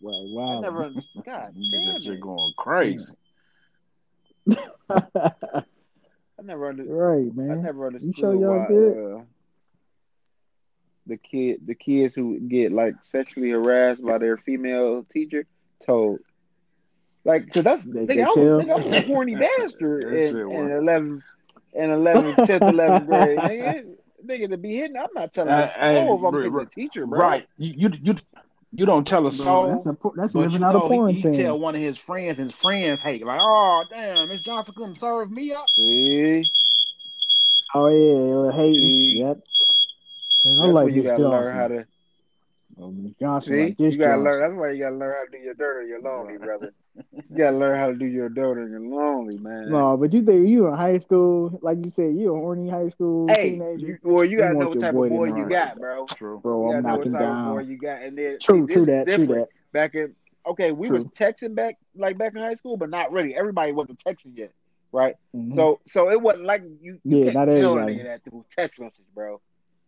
[0.00, 1.24] Wow, I never understood.
[1.24, 2.20] God Nigga, damn shit it.
[2.20, 3.12] going crazy.
[4.90, 5.62] I
[6.42, 6.94] never understood.
[6.96, 7.50] right, man.
[7.50, 9.16] I never understood sure y'all why good?
[9.18, 9.22] uh,
[11.06, 15.44] the kid, the kids who get like sexually harassed by their female teacher
[15.86, 16.20] told,
[17.24, 18.60] like, cause that's They- nigga, they I was, tell?
[18.60, 21.22] nigga, I was a horny bastard in, shit in was- 11th,
[21.74, 23.38] in 11th, 10th, 11th grade.
[23.38, 23.94] Nigga,
[24.26, 27.06] nigga to be hitting, I'm not telling Uh, a soul if I'm hitting the teacher,
[27.06, 27.20] bro.
[27.20, 27.46] Right.
[27.56, 28.14] You, you you
[28.72, 29.68] you don't tell a soul.
[29.70, 31.80] that's a that's But living you out a know, porn he, he tell one of
[31.80, 35.70] his friends, and his friends hate, like, oh damn, Miss Johnson couldn't serve me up.
[35.76, 36.50] See,
[37.74, 38.92] Oh yeah, hating.
[38.92, 39.12] See?
[39.12, 39.38] Yep.
[40.44, 41.28] And I like you Miss gotta Johnson.
[41.28, 41.84] learn how to.
[42.80, 44.22] Oh, Miss Johnson See, like you gotta Johnson.
[44.22, 44.40] learn.
[44.42, 46.72] That's why you gotta learn how to do your dirt or your lonely, brother.
[47.12, 49.70] You gotta learn how to do your dirt on your lonely, man.
[49.70, 52.88] No, but you think you in high school, like you said, you a horny high
[52.88, 53.86] school Hey, teenager.
[53.86, 55.78] you, well, you You gotta want know what type boy of boy you how got,
[55.78, 56.06] bro.
[56.06, 56.40] True.
[56.40, 57.70] Bro, You I'm gotta know what knocking type of boy down.
[57.70, 59.48] you got, and then True, see, true that, true that.
[59.72, 60.14] Back in
[60.46, 63.36] okay, we was texting back like back in high school, but not really.
[63.36, 64.52] Everybody wasn't texting yet,
[64.92, 65.16] right?
[65.36, 65.54] Mhm.
[65.54, 67.94] So so it wasn't like you, you Yeah, can't not tell a everybody.
[67.98, 69.40] nigga that through text message, bro.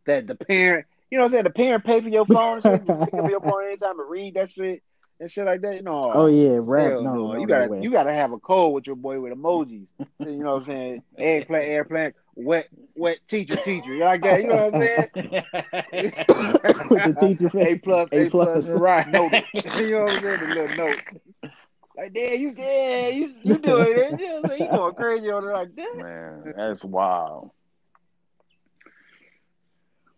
[0.07, 2.63] That the parent, you know what I'm saying, the parent pay for your phone and
[2.63, 4.83] shit, you pick up your phone anytime and read that shit
[5.21, 5.85] and shit like that.
[5.85, 6.95] No, oh uh, yeah, rap.
[6.95, 7.83] No, no, no, you gotta way.
[7.83, 9.87] you gotta have a code with your boy with emojis.
[9.99, 11.03] you know what I'm saying?
[11.19, 13.95] Eggplant, airplane, wet, wet teacher, teacher.
[13.95, 14.41] You like that?
[14.41, 15.11] You know what I'm saying?
[16.91, 17.79] With the teacher face.
[17.79, 18.81] A plus, A, A plus, plus.
[18.81, 19.09] right?
[19.09, 19.45] Noted.
[19.53, 20.41] you know what I'm saying?
[20.41, 21.53] The little note.
[21.97, 24.21] Like, damn, you, yeah, you, you doing it?
[24.21, 25.97] You, know what I'm you going crazy on it like that?
[25.97, 27.51] Man, that's wild.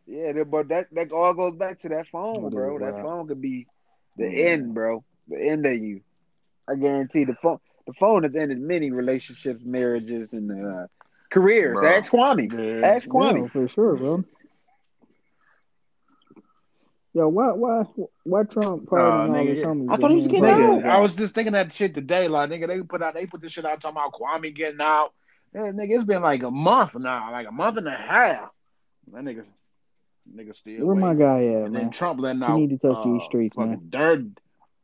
[0.07, 2.78] Yeah, but that that all goes back to that phone, bro.
[2.78, 3.66] That phone could be
[4.16, 4.46] the Yeah.
[4.50, 5.04] end, bro.
[5.28, 6.00] The end of you.
[6.68, 7.58] I guarantee the phone.
[7.86, 10.86] The phone has ended many relationships, marriages, and uh,
[11.30, 11.74] careers.
[11.78, 11.88] Bro.
[11.88, 12.52] Ask Kwame.
[12.52, 12.86] Yeah.
[12.86, 13.42] Ask Kwame.
[13.42, 14.24] Yeah, for sure, bro.
[17.14, 17.84] Yo, why, why,
[18.24, 19.66] why Trump pardoning Nah, all nigga, his yeah.
[19.66, 19.92] homies?
[19.92, 20.84] I thought he was getting had out.
[20.86, 22.26] I was just thinking that shit today.
[22.28, 25.12] Like, nigga, they put out, they put this shit out talking about Kwame getting out.
[25.54, 28.50] Yeah, nigga, it's been like a month now, like a month and a half.
[29.12, 29.44] That nigga,
[30.30, 30.86] nigga still.
[30.86, 31.90] Where my guy at, And then?
[31.90, 32.58] Trump letting out.
[32.58, 33.86] need to touch these uh, streets, man.
[33.88, 34.24] Dirt,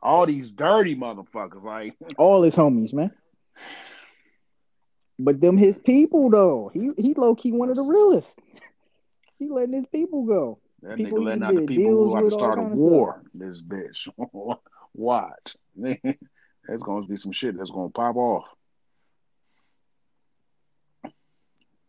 [0.02, 1.62] all these dirty motherfuckers.
[1.62, 3.10] Like, All his homies, man.
[5.18, 6.70] But them his people though.
[6.72, 8.38] He he low key one of the realest.
[9.38, 10.58] He letting his people go.
[10.82, 13.22] that People nigga letting out the people who about to start a war.
[13.34, 14.08] This bitch.
[14.94, 15.56] Watch.
[15.76, 18.44] There's going to be some shit that's going to pop off.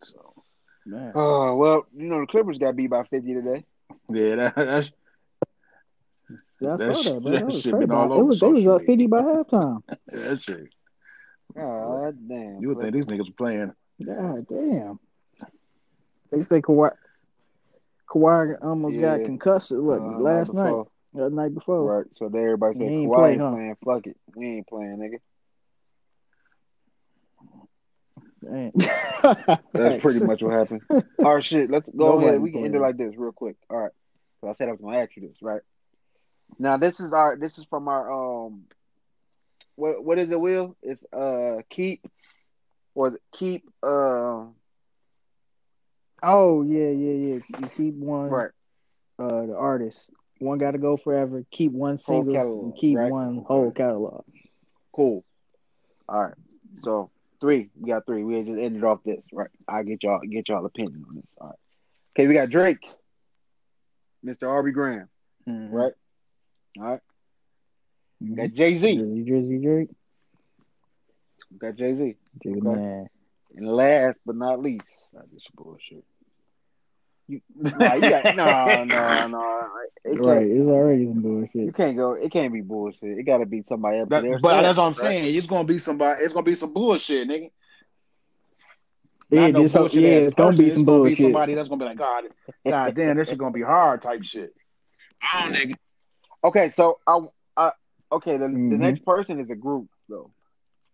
[0.01, 0.38] So,
[0.89, 1.11] man.
[1.15, 3.65] Oh well, you know the Clippers got beat by fifty today.
[4.09, 4.91] Yeah, that, that's
[6.59, 7.31] Yeah, I That saw sh- that, bro.
[7.31, 7.85] that That was shit crazy.
[7.87, 9.43] been all It over was they was social up fifty by media.
[9.43, 9.83] halftime.
[10.07, 10.67] that shit.
[11.57, 12.61] Oh damn!
[12.61, 13.73] You would think these niggas were playing.
[14.05, 14.99] God damn.
[16.31, 16.91] They say Kawhi
[18.09, 19.17] Kawhi almost Yeah.
[19.17, 20.87] got concussed what, Uh, last night, before.
[21.13, 21.97] the night before.
[21.97, 22.05] Right.
[22.17, 23.51] So then everybody said He ain't Kawhi play, huh?
[23.51, 23.77] playing.
[23.83, 25.17] Fuck it, we ain't playing, nigga.
[28.21, 28.28] Damn.
[29.73, 30.81] That's pretty much what happened.
[31.23, 31.69] All right, shit.
[31.69, 32.41] Let's go Nobody ahead.
[32.41, 33.55] We can end it like this real quick.
[33.69, 33.91] All right.
[34.41, 35.61] So I said I was gonna ask you this, right?
[36.57, 38.63] Now this is our this is from our um
[39.75, 40.75] what what is it, Will?
[40.81, 42.05] It's uh keep
[42.95, 44.45] or keep uh
[46.21, 47.39] Oh yeah, yeah, yeah.
[47.59, 48.51] You keep one right.
[49.19, 50.11] uh the artist.
[50.39, 51.43] One gotta go forever.
[51.51, 53.11] Keep one Whole singles catalog, and keep right?
[53.11, 54.23] one whole catalog.
[54.93, 55.25] Cool.
[56.07, 56.33] All right.
[56.81, 57.11] So
[57.41, 57.69] three.
[57.79, 58.23] We got three.
[58.23, 59.49] We just ended off this, right?
[59.67, 61.25] I'll get y'all get y'all opinion on this.
[61.39, 61.55] All right.
[62.17, 62.85] Okay, we got Drake.
[64.25, 64.49] Mr.
[64.49, 65.07] Aubrey Graham,
[65.47, 65.71] Mhm.
[65.71, 65.93] right?
[66.79, 66.99] All right.
[68.19, 68.35] We Mhm.
[68.35, 68.97] got Jay Z.
[68.97, 69.89] Drizzy Drake.
[71.51, 72.17] We got Jay Z.
[72.45, 72.59] Okay.
[72.59, 73.07] man.
[73.55, 76.03] And last but not least, That's just bullshit.
[77.30, 79.69] You, nah, you got no, no, no.
[80.03, 82.13] It Right, it's already some You can't go.
[82.13, 83.19] It can't be bullshit.
[83.19, 84.97] It got to be somebody up to That, their but that's what I'm right?
[84.97, 85.36] saying.
[85.36, 86.23] It's gonna be somebody.
[86.23, 87.51] It's gonna be some bullshit, nigga.
[89.30, 90.65] Yeah, no this, bullshit yeah, it's gonna person.
[90.65, 91.17] be some gonna bullshit.
[91.17, 92.23] Be somebody that's gonna be like, God,
[92.67, 94.51] God damn, this is gonna be hard type shit.
[95.36, 95.75] Oh, nigga.
[96.43, 97.19] Okay, so I,
[97.55, 97.71] I
[98.11, 98.38] okay.
[98.38, 98.80] The, the Mhm.
[98.80, 100.32] next person is a group though,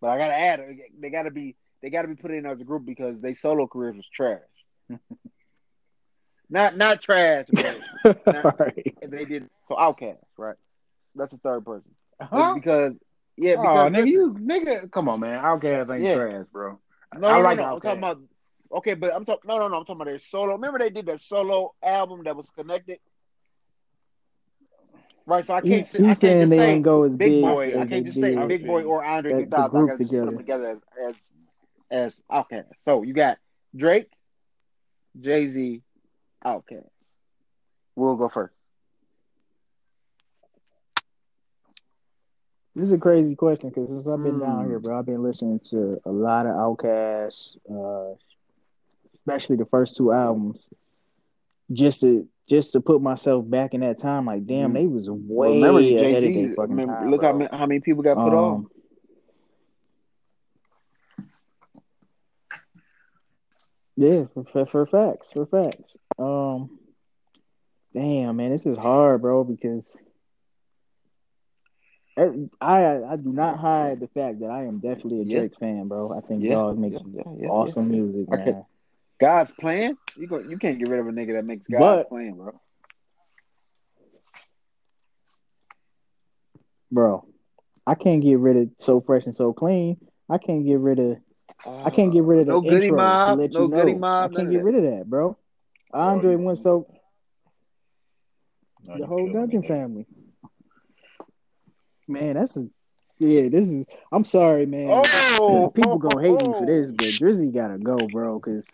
[0.02, 0.60] but I gotta add.
[1.00, 1.56] They gotta be.
[1.82, 4.40] They gotta be put in as a group because they solo careers was trash.
[6.50, 7.80] not not trash, but
[8.42, 8.96] right.
[9.06, 9.74] they did so.
[9.76, 10.56] Outkast, right?
[11.14, 11.90] That's the third person.
[12.20, 12.54] Huh?
[12.54, 12.94] Because
[13.36, 15.42] yeah, Oh, because nigga, you nigga, come on, man.
[15.42, 16.10] Outkast ain't Yeah.
[16.10, 16.78] trash, bro.
[17.14, 17.64] No, I no, like no, no.
[17.74, 17.82] I'm Outkast.
[17.82, 18.18] talking about.
[18.78, 19.48] Okay, but I'm talking.
[19.48, 19.76] No, no, no.
[19.76, 20.52] I'm talking about their solo.
[20.54, 22.98] Remember they did that solo album that was connected,
[25.26, 25.44] right?
[25.44, 25.86] So I can't.
[25.86, 27.72] say, I he's can't saying just they say ain't go as Big big Boi.
[27.72, 28.46] as I can't just say did.
[28.46, 29.76] Big Boi or Andre the 3000.
[29.76, 30.38] I gotta just put them together.
[30.38, 30.78] together as
[31.08, 31.14] as
[31.90, 32.72] as Outkast.
[32.78, 33.38] So you got
[33.76, 34.10] Drake,
[35.20, 35.82] Jay Z,
[36.44, 36.88] Outkast.
[37.94, 38.52] We'll go first.
[42.74, 44.68] This is a crazy question because since I've been down Mm.
[44.68, 48.14] here, bro, I've been listening to a lot of Outkast, uh,
[49.14, 50.68] especially the first two albums,
[51.72, 54.26] just to just to put myself back in that time.
[54.26, 54.74] Like, damn, Mhm.
[54.74, 57.10] they was Well, way remember, ahead of their fucking remember- time.
[57.10, 57.38] look how bro.
[57.38, 58.32] many, how many people got put.
[58.34, 58.70] Um,
[63.96, 65.96] Yeah, for, for for facts, for facts.
[66.18, 66.78] Um,
[67.94, 69.98] damn, man, this is hard, bro, because
[72.16, 75.38] I I, I do not hide the fact that I am definitely a Yeah.
[75.40, 76.12] Drake fan, bro.
[76.16, 78.64] I think Yeah, Dog makes yeah, yeah, yeah, awesome music, man.
[79.20, 79.96] God's plan.
[80.16, 80.38] You go.
[80.38, 82.58] You can't get rid of a nigga that makes God's But- plan, bro.
[86.90, 87.26] Bro,
[87.86, 89.96] I can't get rid of so fresh and so clean.
[90.30, 91.16] I can't get rid of
[91.66, 93.94] I can't get rid of the no goody intro mob, to let no you Goodie
[93.94, 95.36] Mob, I can't get rid of that, bro.
[95.92, 96.86] Andre you- went so
[98.86, 100.06] Now the whole killing me, Dungeon family.
[102.08, 102.68] Man, that's a
[103.18, 103.48] yeah.
[103.48, 103.86] This is.
[104.12, 104.88] I'm sorry, man.
[104.92, 106.66] Oh, People gonna hate me for oh!
[106.66, 108.38] this, but Drizzy gotta go, bro.
[108.38, 108.66] Cause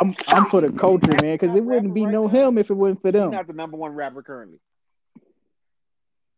[0.00, 1.38] I'm I'm for the culture, man.
[1.38, 3.30] Cause it wouldn't be no him if it wasn't for He's them.
[3.30, 4.58] not the number one rapper currently.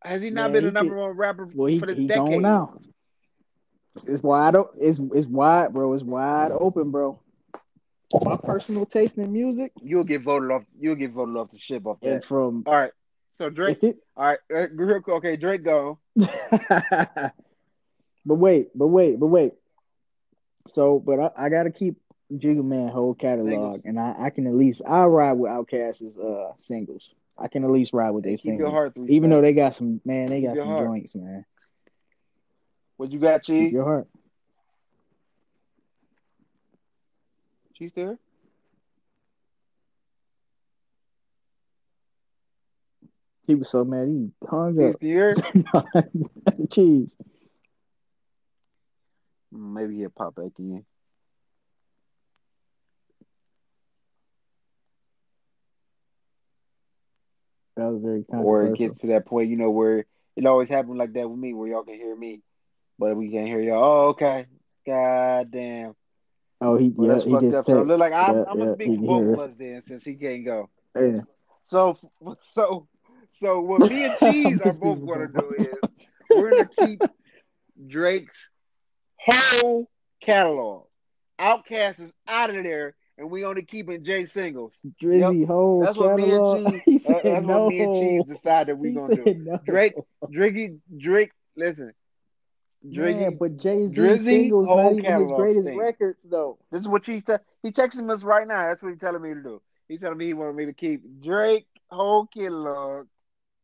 [0.03, 2.07] Has he not Man, been the number could- one rapper Well, he for this he
[2.07, 2.25] decade?
[2.35, 2.79] gone now.
[4.07, 4.55] It's wide.
[4.55, 5.93] o- It's it's wide, bro.
[5.93, 7.19] It's wide open, bro.
[8.25, 10.63] My personal taste in music You'll get voted off.
[10.79, 12.25] You'll get voted off the ship off and that.
[12.25, 12.93] from All right.
[13.33, 13.83] So Drake.
[13.83, 14.39] it All right.
[14.55, 15.99] uh, real quick, Okay, Drake go.
[16.17, 17.33] but
[18.25, 19.53] wait, but wait, but wait.
[20.69, 21.97] So, but I, I gotta keep
[22.33, 26.53] Jigga Man whole catalog, and I, I can at least I ride with Outkast's uh
[26.57, 27.15] singles.
[27.39, 29.31] I can at least ride with their Keep singles, heart even steps.
[29.31, 30.87] though they got some man, they Keep got some heart.
[30.87, 31.45] joints, man.
[32.97, 33.71] What you got, Keep Chi?
[33.71, 34.09] your heart.
[37.79, 38.19] Chi there?
[43.47, 45.01] He was so mad he hung Chi up.
[45.01, 45.35] there?
[46.71, 47.17] Cheese.
[49.53, 50.85] Maybe he'll pop back in.
[57.77, 58.89] That was very Or it controversial.
[58.89, 60.05] gets to that point, you know, where
[60.37, 62.41] it always happens like that with me, where y'all can hear me,
[62.99, 63.85] but we can't hear y'all.
[63.85, 64.47] Oh, okay.
[64.85, 65.95] God damn.
[66.61, 67.67] Oh, he Well, yeah, that's he fucked just up.
[67.67, 69.49] So look like I'm, Yeah, I'm gonna yeah, speak both hear of us.
[69.51, 70.69] us then, since he can't go.
[71.01, 71.21] Yeah.
[71.69, 71.99] So,
[72.41, 72.89] so,
[73.31, 75.77] so what me and Cheese are both gonna do is
[76.31, 77.01] we're gonna keep
[77.87, 78.51] Drake's
[79.17, 79.89] whole
[80.21, 80.87] catalog.
[81.39, 84.75] Outkast is out of there, and we only keeping Jay singles.
[85.01, 86.83] Drizzy whole That's what me and.
[86.85, 87.05] Cheese.
[87.07, 87.65] uh, that's no.
[87.65, 89.45] what me and Cheese decided we he gonna do.
[89.45, 89.59] no.
[89.65, 89.95] Drake,
[90.31, 91.31] Drake, Drake.
[91.57, 91.93] Listen,
[92.93, 93.17] Drake.
[93.17, 95.81] Man, but Jay Z Drizzy singles oh, not whole even his greatest stink.
[95.81, 96.59] records though.
[96.71, 98.69] This is what he te- he texting us right now.
[98.69, 99.63] That's what he's telling me to do.
[99.89, 103.09] He's telling me he wanted me to keep Drake whole catalog.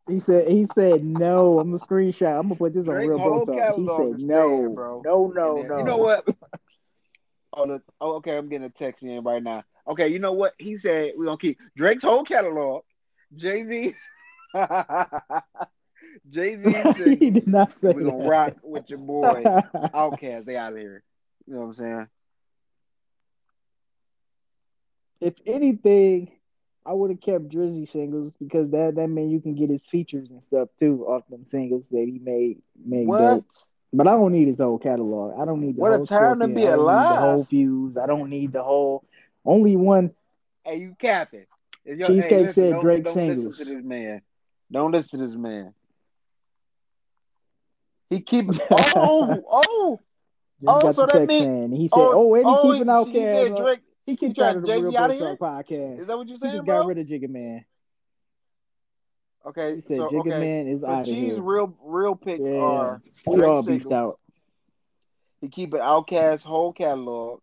[0.08, 1.58] He said he said no.
[1.58, 2.38] I'm gonna screenshot.
[2.38, 3.76] I'm gonna put this on real whole talk.
[3.76, 5.02] He said no, bro.
[5.04, 5.78] no, no, then- no.
[5.78, 6.28] You know what?
[7.52, 8.36] oh, look, oh, okay.
[8.36, 9.64] I'm getting a text in right now.
[9.86, 10.54] Okay, you know what?
[10.58, 12.82] He said we're gonna keep Drake's whole catalog.
[13.36, 13.94] Jay Z.
[16.30, 17.16] Jay Z.
[17.18, 18.28] he did not say We're gonna that.
[18.28, 19.44] rock with your boy
[19.94, 20.44] Outkast.
[20.46, 21.02] They out of here.
[21.46, 22.08] You know what I'm saying?
[25.20, 26.30] if anything,
[26.84, 30.28] I would have kept Drizzy singles because that that meant you can get his features
[30.30, 33.18] and stuff too off them singles that he made made What?
[33.18, 33.46] dope.
[33.92, 35.40] But I don't need his whole catalog.
[35.40, 37.44] I don't need the What a whole time to be I don't need the whole
[37.48, 37.96] fuse.
[37.96, 39.04] I don't need the whole.
[39.44, 40.10] Only one.
[40.64, 41.46] Hey, you capping.
[41.86, 43.58] Cheesecake listen, said don't- Drake don't singles.
[43.58, 44.22] Listen to this man.
[44.72, 45.74] Don't listen to this man.
[48.10, 50.00] He keep oh oh, oh.
[50.60, 52.62] Just Oh, got so that text mean- he oh, said, oh "Oh, and he oh,
[52.72, 53.62] keeping he, out he said Outkast.
[53.62, 53.80] Drake.
[54.06, 55.98] He kicked tried out of the Jay-Z Real Talk podcast.
[56.00, 56.80] Is that what you he saying, just bro?
[56.80, 57.64] got rid of Jigga Man.
[59.46, 60.40] Okay, He said so Jigga okay.
[60.40, 61.42] Man is So out of here.
[61.42, 63.92] real real picks Yeah, are we all beefed singles.
[63.92, 64.20] out.
[65.40, 67.40] he keep an Outkast whole catalog,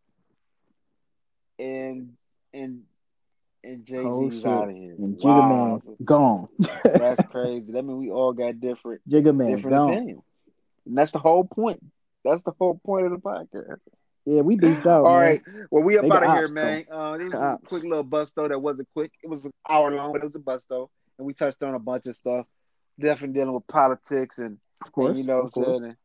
[1.60, 2.14] and
[2.54, 2.82] and
[3.64, 4.96] and Jay Oh, Z's out of here.
[4.98, 6.48] And Jigga Wow, Man gone.
[6.84, 7.72] that's crazy.
[7.72, 9.90] That means we all got different Jigga Man different gone.
[9.94, 10.22] opinions.
[10.86, 11.84] And that's the whole point.
[12.24, 13.80] That's the whole point of the podcast.
[14.26, 15.06] Yeah, we beefed out.
[15.06, 15.20] All man.
[15.20, 15.42] right.
[15.72, 16.86] Well, we up out of here, man.
[16.92, 17.68] Uh, it was a ops.
[17.68, 18.48] quick little bus though.
[18.48, 19.12] That wasn't quick.
[19.24, 21.74] It was an hour long, but it was a bus though, and we touched on
[21.74, 22.46] a bunch of stuff.
[23.00, 25.96] Definitely dealing with politics and, Of course, and you know what I'm saying.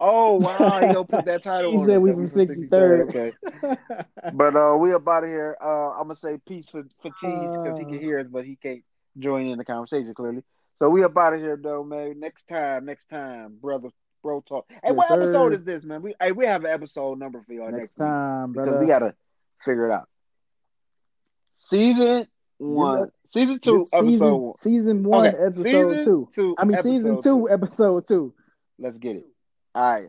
[0.00, 3.08] Oh wow, he gonna put that title He said we from from 63rd.
[3.08, 3.32] Okay,
[4.34, 5.56] but uh, we up out of here.
[5.62, 7.88] Uh, I'm gonna say peace for for Cheese because he Uh.
[7.88, 8.82] can hear us, but he can't
[9.18, 10.42] join in the conversation clearly.
[10.78, 12.20] So we up out of here though, man.
[12.20, 13.88] Next time, next time, brother,
[14.22, 14.66] bro talk.
[14.68, 16.02] Hey, Yes, what episode is this, man?
[16.02, 18.80] We hey, we have an episode number for y'all next, Next time, because brother.
[18.80, 19.14] we gotta
[19.64, 20.08] figure it out.
[21.56, 22.26] Season
[22.58, 24.54] one, season two, episode season, one.
[24.60, 26.28] season one, Okay, episode season two.
[26.32, 27.50] two, I mean, season two, two.
[27.50, 28.34] episode two.
[28.78, 29.26] Let's get it.
[29.74, 30.08] All right.